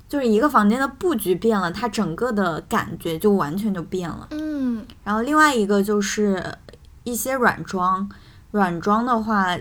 [0.08, 4.26] 就是一个房间的布局变了，它整个的感觉就完全就变了。
[4.32, 6.58] 嗯，然后另外一个就是
[7.04, 8.10] 一些软装，
[8.50, 9.56] 软装的话，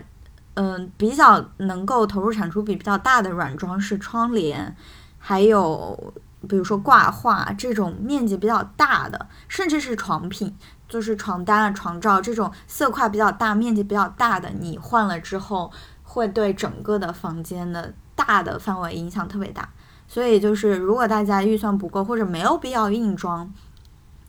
[0.56, 4.76] 嗯，比较能够投入产出比比较大的软装是窗帘，
[5.20, 6.12] 还有。
[6.48, 10.56] 比如说挂画这种面积比较大的，甚至是床品，
[10.88, 15.72] 就是床单啊、床罩这种色块比较大、面积比较大的，你换了之后，
[16.04, 19.70] 会对整个的房间的大的范围影响特别大。
[20.08, 23.54] 所以就是，如果大家预算不够或者没有必要硬装。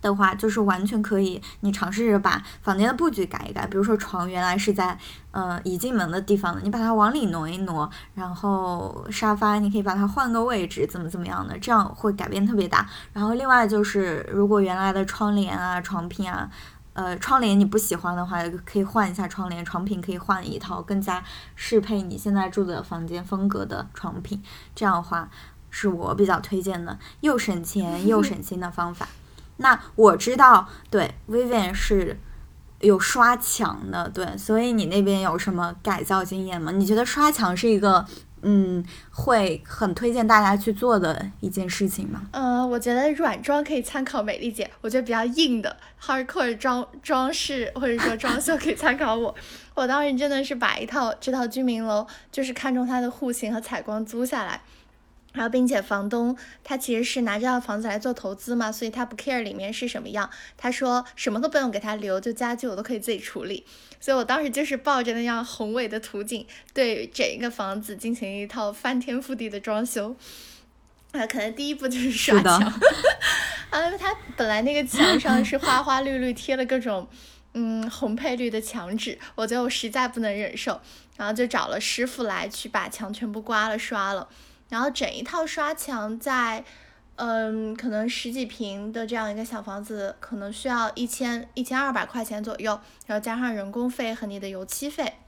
[0.02, 3.66] 的话，就是完全可以，你尝试着把房间的布局改一改。
[3.66, 4.98] 比如说床原来是在，
[5.30, 12.86] 呃，一进门的地方的，你把它往里挪一挪，然后沙发你可以把它换个位置，怎么怎么样的，这样会改变特别大。
[13.12, 16.50] 然后另外就是，如果原来的窗帘啊、床品啊，
[16.94, 21.22] 呃，窗帘你不喜欢的话，可以换一下窗帘，床品可以换一套更加
[21.54, 24.42] 适配你现在住的房间风格的床品。
[24.74, 25.30] 这样的话，
[25.70, 29.08] 是我比较推荐的，又省钱又省心的方法。
[29.62, 32.18] 那我知道，对，Vivian 是
[32.80, 36.72] 有刷墙的，对，所以你那边有什么改造经验吗？
[36.72, 38.04] 你觉得刷墙是一个，
[38.42, 42.22] 嗯，会很推荐大家去做的一件事情吗？
[42.32, 49.34] 呃，我觉得软装可以参考美丽姐，我觉得比较硬的 hardcore 装装饰或者说装修可以参考我。
[49.74, 54.60] 我当时真的是把一套这套居民楼，就是看中它的户型和采光租下来。
[55.32, 60.28] 然后，并且房东他其实是拿这套房子来做投资嘛，所以他不 care 里面是什么样。
[60.56, 63.64] 他说什么都不用给他留，就家具我都可以自己处理。
[63.98, 70.16] 所以我当时就是抱着那样宏伟的图景，对整一个房子进行一套翻天覆地的装修。
[71.12, 72.60] 啊，可能第一步就是刷墙。
[73.70, 77.08] 啊，他本来那个墙上是花花绿绿贴了各种
[77.54, 80.80] 嗯，红配绿的墙纸，我觉得我实在不能忍受，
[81.16, 84.26] 然后就找了师傅来去把墙全部刮了刷了，
[84.72, 86.64] 然后整一套刷墙在，
[87.16, 95.18] 嗯，可能十几平的这样一个小房子，可能需要一千一千二百块钱左右，然后加上人工费和你的油漆费，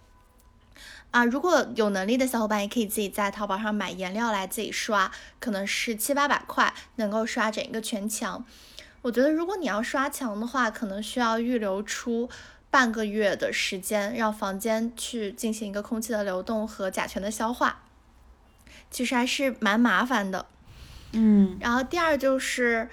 [1.11, 8.43] 啊，如果有能力的小伙伴也可以自己在淘宝上买颜料来自己刷，可能是七八百块能够刷整一个全墙。
[9.03, 12.31] 我觉得，如果你要刷墙的话，可能需要预留出
[12.71, 17.83] 半个月的时间，让房间去进行一个空气的流动和甲醛的消化，
[18.95, 20.47] 其实还是蛮麻烦的。
[21.11, 22.89] 嗯，然后第二就是，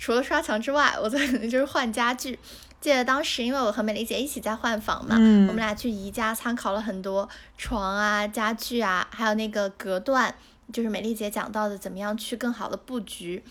[0.00, 2.36] 除了刷墙之外，我最可能就是换家具。
[2.80, 10.34] 记得当时，因为我和美丽姐一起在换房嘛，我们俩去宜家参考了很多床啊、家具啊，还有那个隔断，
[10.72, 13.44] 就是美丽姐讲到的怎么样去更好的布局。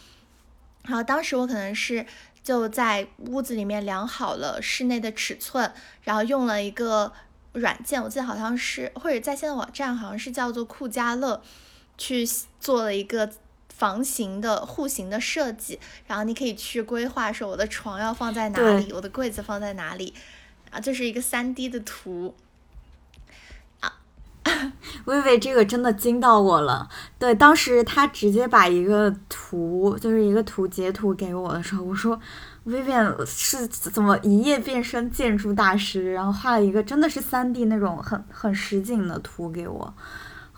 [0.83, 2.05] 然后当时我可能是
[2.43, 7.13] 就在屋子里面量好了室内的尺寸，然后用了一个
[7.53, 11.41] 软件，我记得好像是或者在线的网站，好像是叫做酷家乐，
[11.97, 12.27] 去
[12.59, 13.29] 做了一个
[13.69, 15.79] 房型的户型的设计。
[16.07, 20.13] 然后你可以去规划说我的床要放在哪里，我的柜子放在哪里，
[20.71, 22.35] 啊，这是一个三 D 的图。
[25.05, 26.89] 薇薇，这个真的惊到我了。
[27.17, 32.19] 对，当时他直接把一个图，就是一个图截图给我的时候，我说，
[32.65, 32.93] 薇薇
[33.25, 39.93] 是怎么一夜变身建筑大师，然后画了一个真的是三 D 那种很很实景的图给我。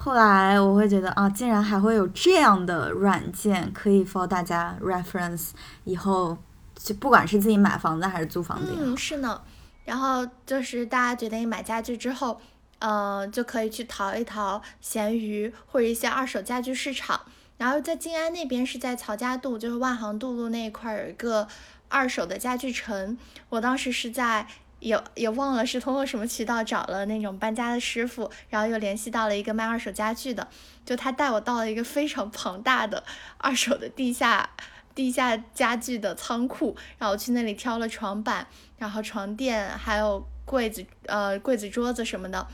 [0.06, 5.50] 后来我会觉得啊，竟然还会有这样的软件可以 for 大家 reference，
[5.84, 6.38] 以后
[6.76, 8.72] 就不管是自己买房子还是租房子。
[8.78, 9.42] 嗯，是呢。
[9.84, 12.40] 然后就是大家决定买家具之后。
[12.80, 17.20] 嗯，就可以去淘一淘闲鱼或者一些二手家具市场。
[17.58, 21.48] 然后在静安那边是在曹家渡，就是万航渡路那一块有一个
[21.88, 23.18] 二手的家具城。
[23.50, 24.46] 我当时是在
[24.86, 30.48] 也也忘了是通过什么渠道找了那种搬家的师傅，然后又联系到了一个卖二手家具的，
[30.86, 33.04] 就他带我到了一个非常庞大的
[33.38, 34.50] 二手的地下
[34.94, 38.46] 地下家具的仓库，然后去那里挑了床板，
[38.78, 42.48] 然后床垫还有柜子呃柜子桌子什么的。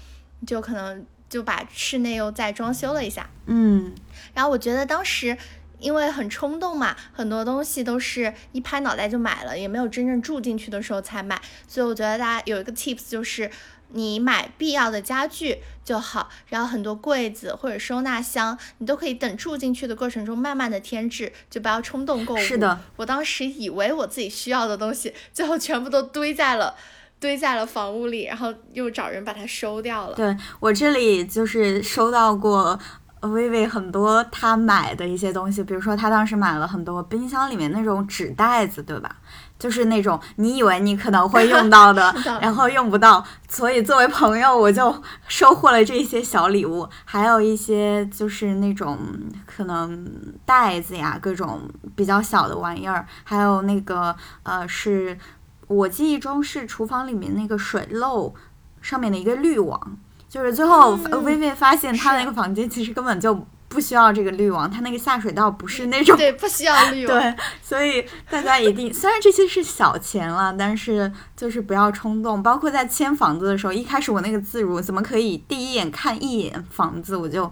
[0.48, 3.94] 就可能就把室内又再装修了一下，嗯，
[4.34, 5.38] 然后我觉得当时
[5.82, 13.50] 因为很冲动嘛，很多东西都是一拍脑袋就买了，也没有真正住进去的时候才买，所以我觉得大家有一个 tips 就是
[13.90, 22.38] 你买必要的家具就好，然后很多柜子或者收纳箱，你都可以等住进去的过程中慢慢的添置，就不要冲动购物。
[22.38, 26.76] 是的，我当时以为我自己需要的东西，最后全部都堆在了。
[27.20, 30.16] 堆在了房屋里，然后又找人把它收掉了。
[30.16, 32.80] 对我这里就是收到过
[33.22, 39.16] 薇薇很多她买的一些东西，比如说她当时买了很多冰箱里面那种纸袋子，对吧？
[39.60, 43.24] 就是那种你以为你可能会用到的， 然后用不到。
[43.48, 48.98] 所以作为朋友，我就收获了这些小礼物，还有一些就是那种
[49.46, 50.06] 可能
[50.46, 51.62] 袋子呀，各种
[51.96, 55.18] 比较小的玩意儿，还有那个呃是。
[55.68, 58.36] 我记忆中是厨房里面那个水漏
[58.82, 59.98] 上面的一个滤网，
[60.32, 72.42] 就是最后薇薇发现她那个房间其实根本就不需要这个滤网，它那个下水道不是那种对不需要滤网，对，所以大家一定虽然这些是小钱了，但是就是不要冲动。
[72.42, 77.52] 包括在签房子的时候，一开始我那个自如怎么可以第一眼看一眼房子我就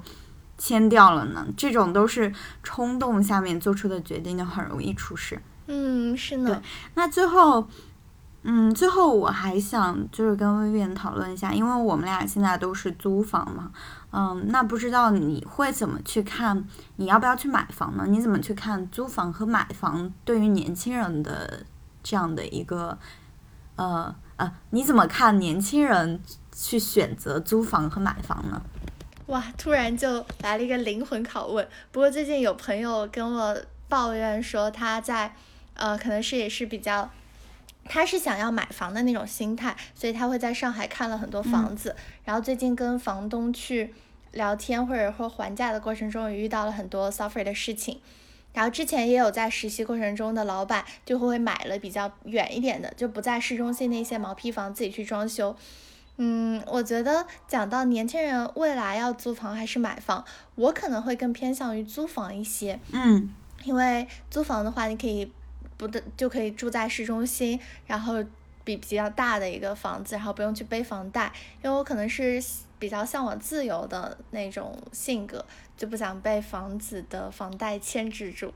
[0.58, 1.46] 签掉了呢？
[1.58, 2.32] 这种都是
[2.64, 5.42] 冲动下面做出的决定，就很容易出事。
[5.68, 6.62] 嗯，是呢。
[6.94, 7.68] 那最后。
[8.42, 13.70] 嗯，最后我还想就是跟薇薇讨论一下，因为我们俩现在都是租房嘛，
[14.12, 16.66] 嗯，那不知道你会怎么去看，
[16.96, 18.06] 你要不要去买房呢？
[18.08, 21.66] 你怎么去看租房和买房对于年轻人的
[22.02, 22.98] 这样的一个，
[23.76, 26.22] 呃呃，你怎么看年轻人
[26.54, 28.62] 去选择租房和买房呢？
[29.26, 31.68] 哇，突然就来了一个灵魂拷问。
[31.92, 33.58] 不过最近有朋友跟我
[33.90, 35.36] 抱怨说他在，
[35.74, 37.10] 呃，可能是也是比较。
[37.90, 43.92] 他是想要买房的那种心态，所以他会在上海看了很多房子，然后最近跟房东去
[44.32, 48.00] 聊天或者说还价的过程中，也遇到了很多 suffer 的事情。
[48.54, 55.56] 然后之前也有在实习过程中的老板就会买了比较远一点的，就不在市中心那些毛坯房自己去装修。
[56.18, 60.24] 嗯，我觉得讲到年轻人未来要租房还是买房，
[60.54, 62.80] 我可能会更偏向于租房一些。
[62.92, 63.34] 嗯，
[63.64, 65.32] 因为租房的话，你可以。
[65.80, 67.58] 不的就可以住在市中心，
[67.88, 68.22] 然后
[68.66, 71.32] 比比较大的一个房子，然后不用去背房贷。
[71.64, 72.44] 因为我可能是
[72.78, 75.44] 比较向往自由的那种性格，
[75.78, 78.54] 就不想被房子的房贷牵制住。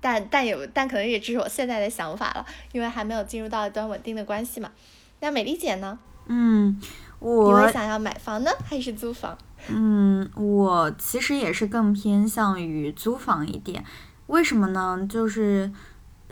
[0.00, 4.72] 但但有但可能也只是我现在的想法了，因为还没有进入到一段稳定的关系嘛。
[5.20, 5.98] 那美丽姐呢？
[6.26, 6.80] 嗯，
[7.18, 9.36] 我你会想要买房呢，还是租房？
[9.68, 13.84] 嗯，我其实也是更偏向于租房一点。
[14.26, 15.06] 为什么呢？
[15.08, 15.70] 就是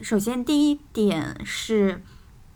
[0.03, 2.03] 首先第一点是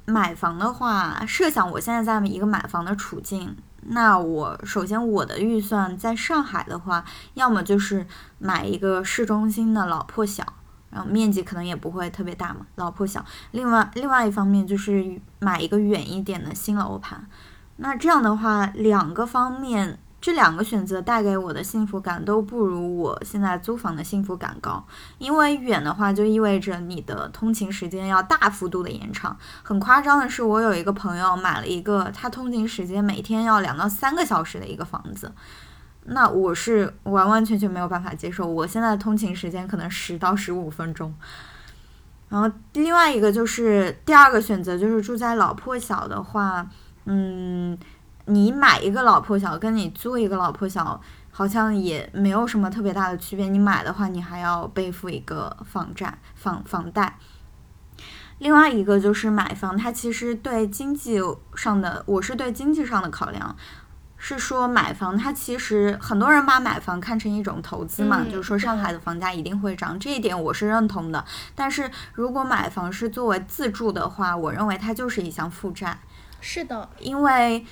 [0.06, 8.06] 买房的话，设想我现在在一个买房的处境，那我首先我的预算在上海的话，要么就是
[8.38, 10.44] 买一个市中心的老破小，
[10.90, 13.24] 然后面积可能也不会特别大嘛，老破小。
[13.50, 17.26] 另外另外一方面就是买一个远一点的新楼盘。
[17.76, 24.82] 那这样的话，两个方面，这两个选择带给我的幸福感都不如我现在租房的幸福感高。
[25.18, 29.36] 因为远的话，就意味着你的通勤时间要大幅度的延长。
[29.62, 35.30] 很夸张的是，我有一个朋友买了一个他通勤时间每天要两到三个小时的一个房子，
[36.04, 38.46] 那我是完完全全没有办法接受。
[38.46, 41.14] 我现在的通勤时间可能十到十五分钟。
[42.30, 46.66] 然后另外一个就是第二个选择，就是住在老破小的话。
[47.06, 47.76] 嗯，
[48.26, 51.00] 你买一个老破小，跟你租一个老破小，
[51.30, 53.46] 好像也没有什么特别大的区别。
[53.48, 57.18] 你买的话，你还要背负一个房债、房房贷。
[58.38, 61.20] 另外一个就是买房，它其实对经济
[61.54, 63.54] 上的，我是对经济上的考量，
[64.16, 71.24] 是说买房，它其实很多人把买房看成一种投资嘛，就是说上海的房价一定会涨，这一点我是认同的。
[71.54, 75.98] 但是如果买房是作为自住的话，我认为它就是一项负债。
[76.40, 77.64] 是的，因为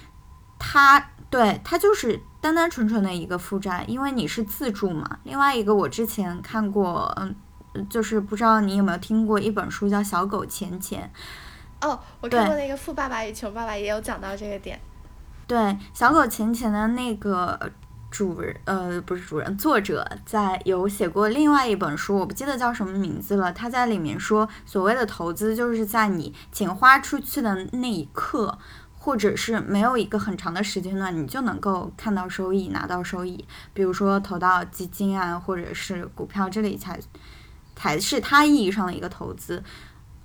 [0.65, 5.19] 它对它就是单单纯纯的一个负债，因为你是自住嘛。
[5.25, 7.13] 另外一个，我之前看过，
[7.75, 11.11] 嗯，就是不知道你有没有听过一本书叫《小狗钱钱》。
[11.87, 14.81] 哦，我看过那个《富爸爸与穷爸爸》，也有讲到这个点。
[15.49, 15.59] 对，
[15.93, 17.59] 《小狗钱钱》的那个
[18.09, 23.53] 主人，呃，不是主人，作者在有写过另外一本书，我不记得叫什么名字了。
[23.53, 28.57] 他在里面说，所谓的投资就是在你钱花出去的那一刻，
[29.05, 33.45] 或者是没有一个很长的时间段，你就能够看到收益，拿到收益。
[33.75, 36.97] 比如说投到基金啊，或者是股票，这里才
[37.75, 39.61] 才是它意义上的一个投资。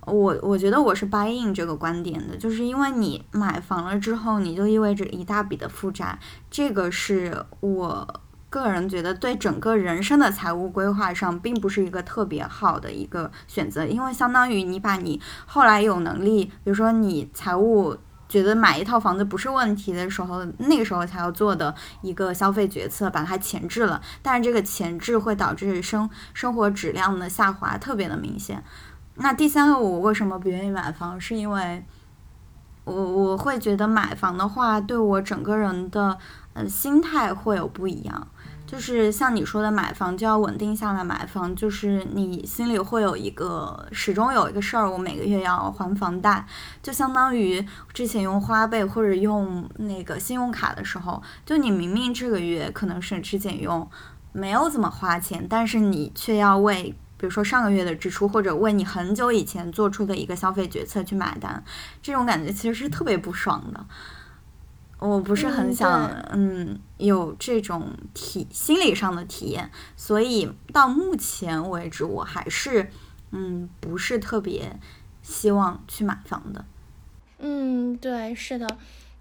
[0.05, 6.19] 我我觉得我是 buying 这个观点的，就是因为你买房了之后，你就意味着一大笔的负债，
[6.51, 8.21] 这个是我
[8.51, 17.97] 个人觉得对整个人生的财务规划上并不是一个特别好的一个选择，因为相当于你把你后来有能力，比如说你财务
[18.29, 28.63] 觉得买一套房子不是问题的时候，那个时候才要做的一个消费决策，把它前置了，但是这个前置会导致生生活质量的下滑特别的明显。
[29.15, 31.19] 那第三个，我为什么不愿意买房？
[31.19, 31.85] 是因为，
[32.83, 36.17] 我我会觉得买房的话，对我整个人的
[36.53, 38.27] 呃心态会有不一样。
[38.67, 46.45] 就是像你说的，买房就要稳定下来，买房就是你心里会有一个始终有一个事儿，我每个月要还房贷，
[46.83, 53.89] 就相当于之前用花呗或者用那个信用卡的时候，就你明明这个月可能省吃俭用，
[54.33, 56.93] 没有怎么花钱，但是你却要为。
[57.19, 61.63] 比如说上个月的支出，或者为你很久以前做出的一个消费决策去买单，
[61.99, 63.83] 这种感觉其实是特别不爽的。
[64.99, 72.91] 我不是很想，嗯，有这种体心理上的体验，所以到目前为止，我还是，
[73.31, 74.79] 嗯，不是特别
[75.21, 76.65] 希望去买房的。
[77.39, 78.67] 嗯，对，是的。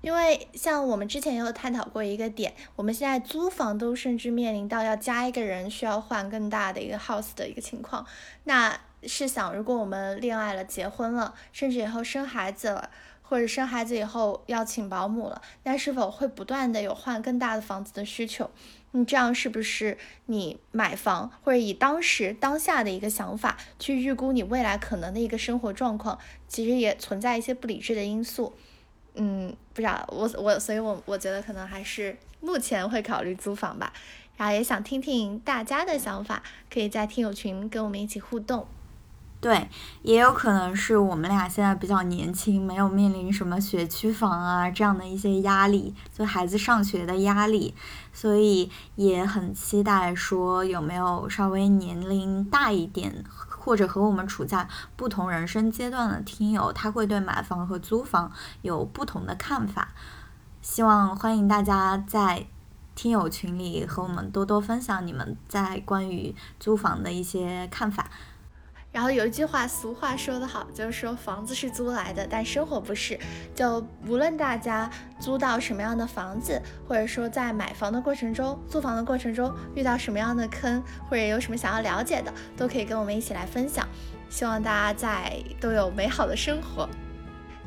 [0.03, 8.07] 因为像我们之前也有探讨过一个点，我们现在租房都甚至面临到要加一个人需要换更大的一个 house 的一个情况。
[8.45, 12.89] 那试想，如果我们恋爱了、结婚了，甚至以后生孩子了，
[13.29, 18.51] 或者生孩子以后要请保姆了，那是否会不断的有换更大的房子的需求？
[18.93, 26.18] 你这样是不是你买房或者以当时当下的一个想法去预估你未来可能的一个生活状况，
[26.49, 28.55] 其实也存在一些不理智的因素？
[29.14, 33.93] 嗯，不知道我我，所以我我觉得可能还是目前会考虑租房吧，
[34.37, 38.66] 然后也想听听大家的想法，可以在听友群跟我们一起互动。
[39.47, 39.71] 对，
[40.03, 47.73] 也有可能是我们俩现在比较年轻，没有面临什么学区房啊这样的一些压力，就孩子上学的压力，
[48.13, 53.25] 所以也很期待说有没有稍微年龄大一点。
[53.49, 58.33] 或者和我们处在不同人生阶段的听友，他会对买房和租房
[58.63, 59.89] 有不同的看法。
[60.61, 62.47] 希望欢迎大家在
[62.97, 68.11] 听友群里和我们多多分享你们在关于租房的一些看法。
[68.97, 73.21] 然后有一句话，俗话说得好，就是说房子是租来的，但生活不是。
[73.55, 74.91] 就无论大家
[75.21, 83.87] 租到什么样的房子，或者说在买房的过程中、租房的过程中遇到什么样的坑，或者有什么想要了解的，都可以跟我们一起来分享。
[84.31, 86.89] 希望大家在都有美好的生活。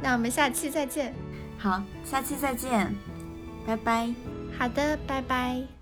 [0.02, 1.14] 那我们下期再见。
[1.60, 2.92] 好，下期再见，
[3.68, 4.12] 拜拜。
[4.58, 5.79] 好的，拜拜。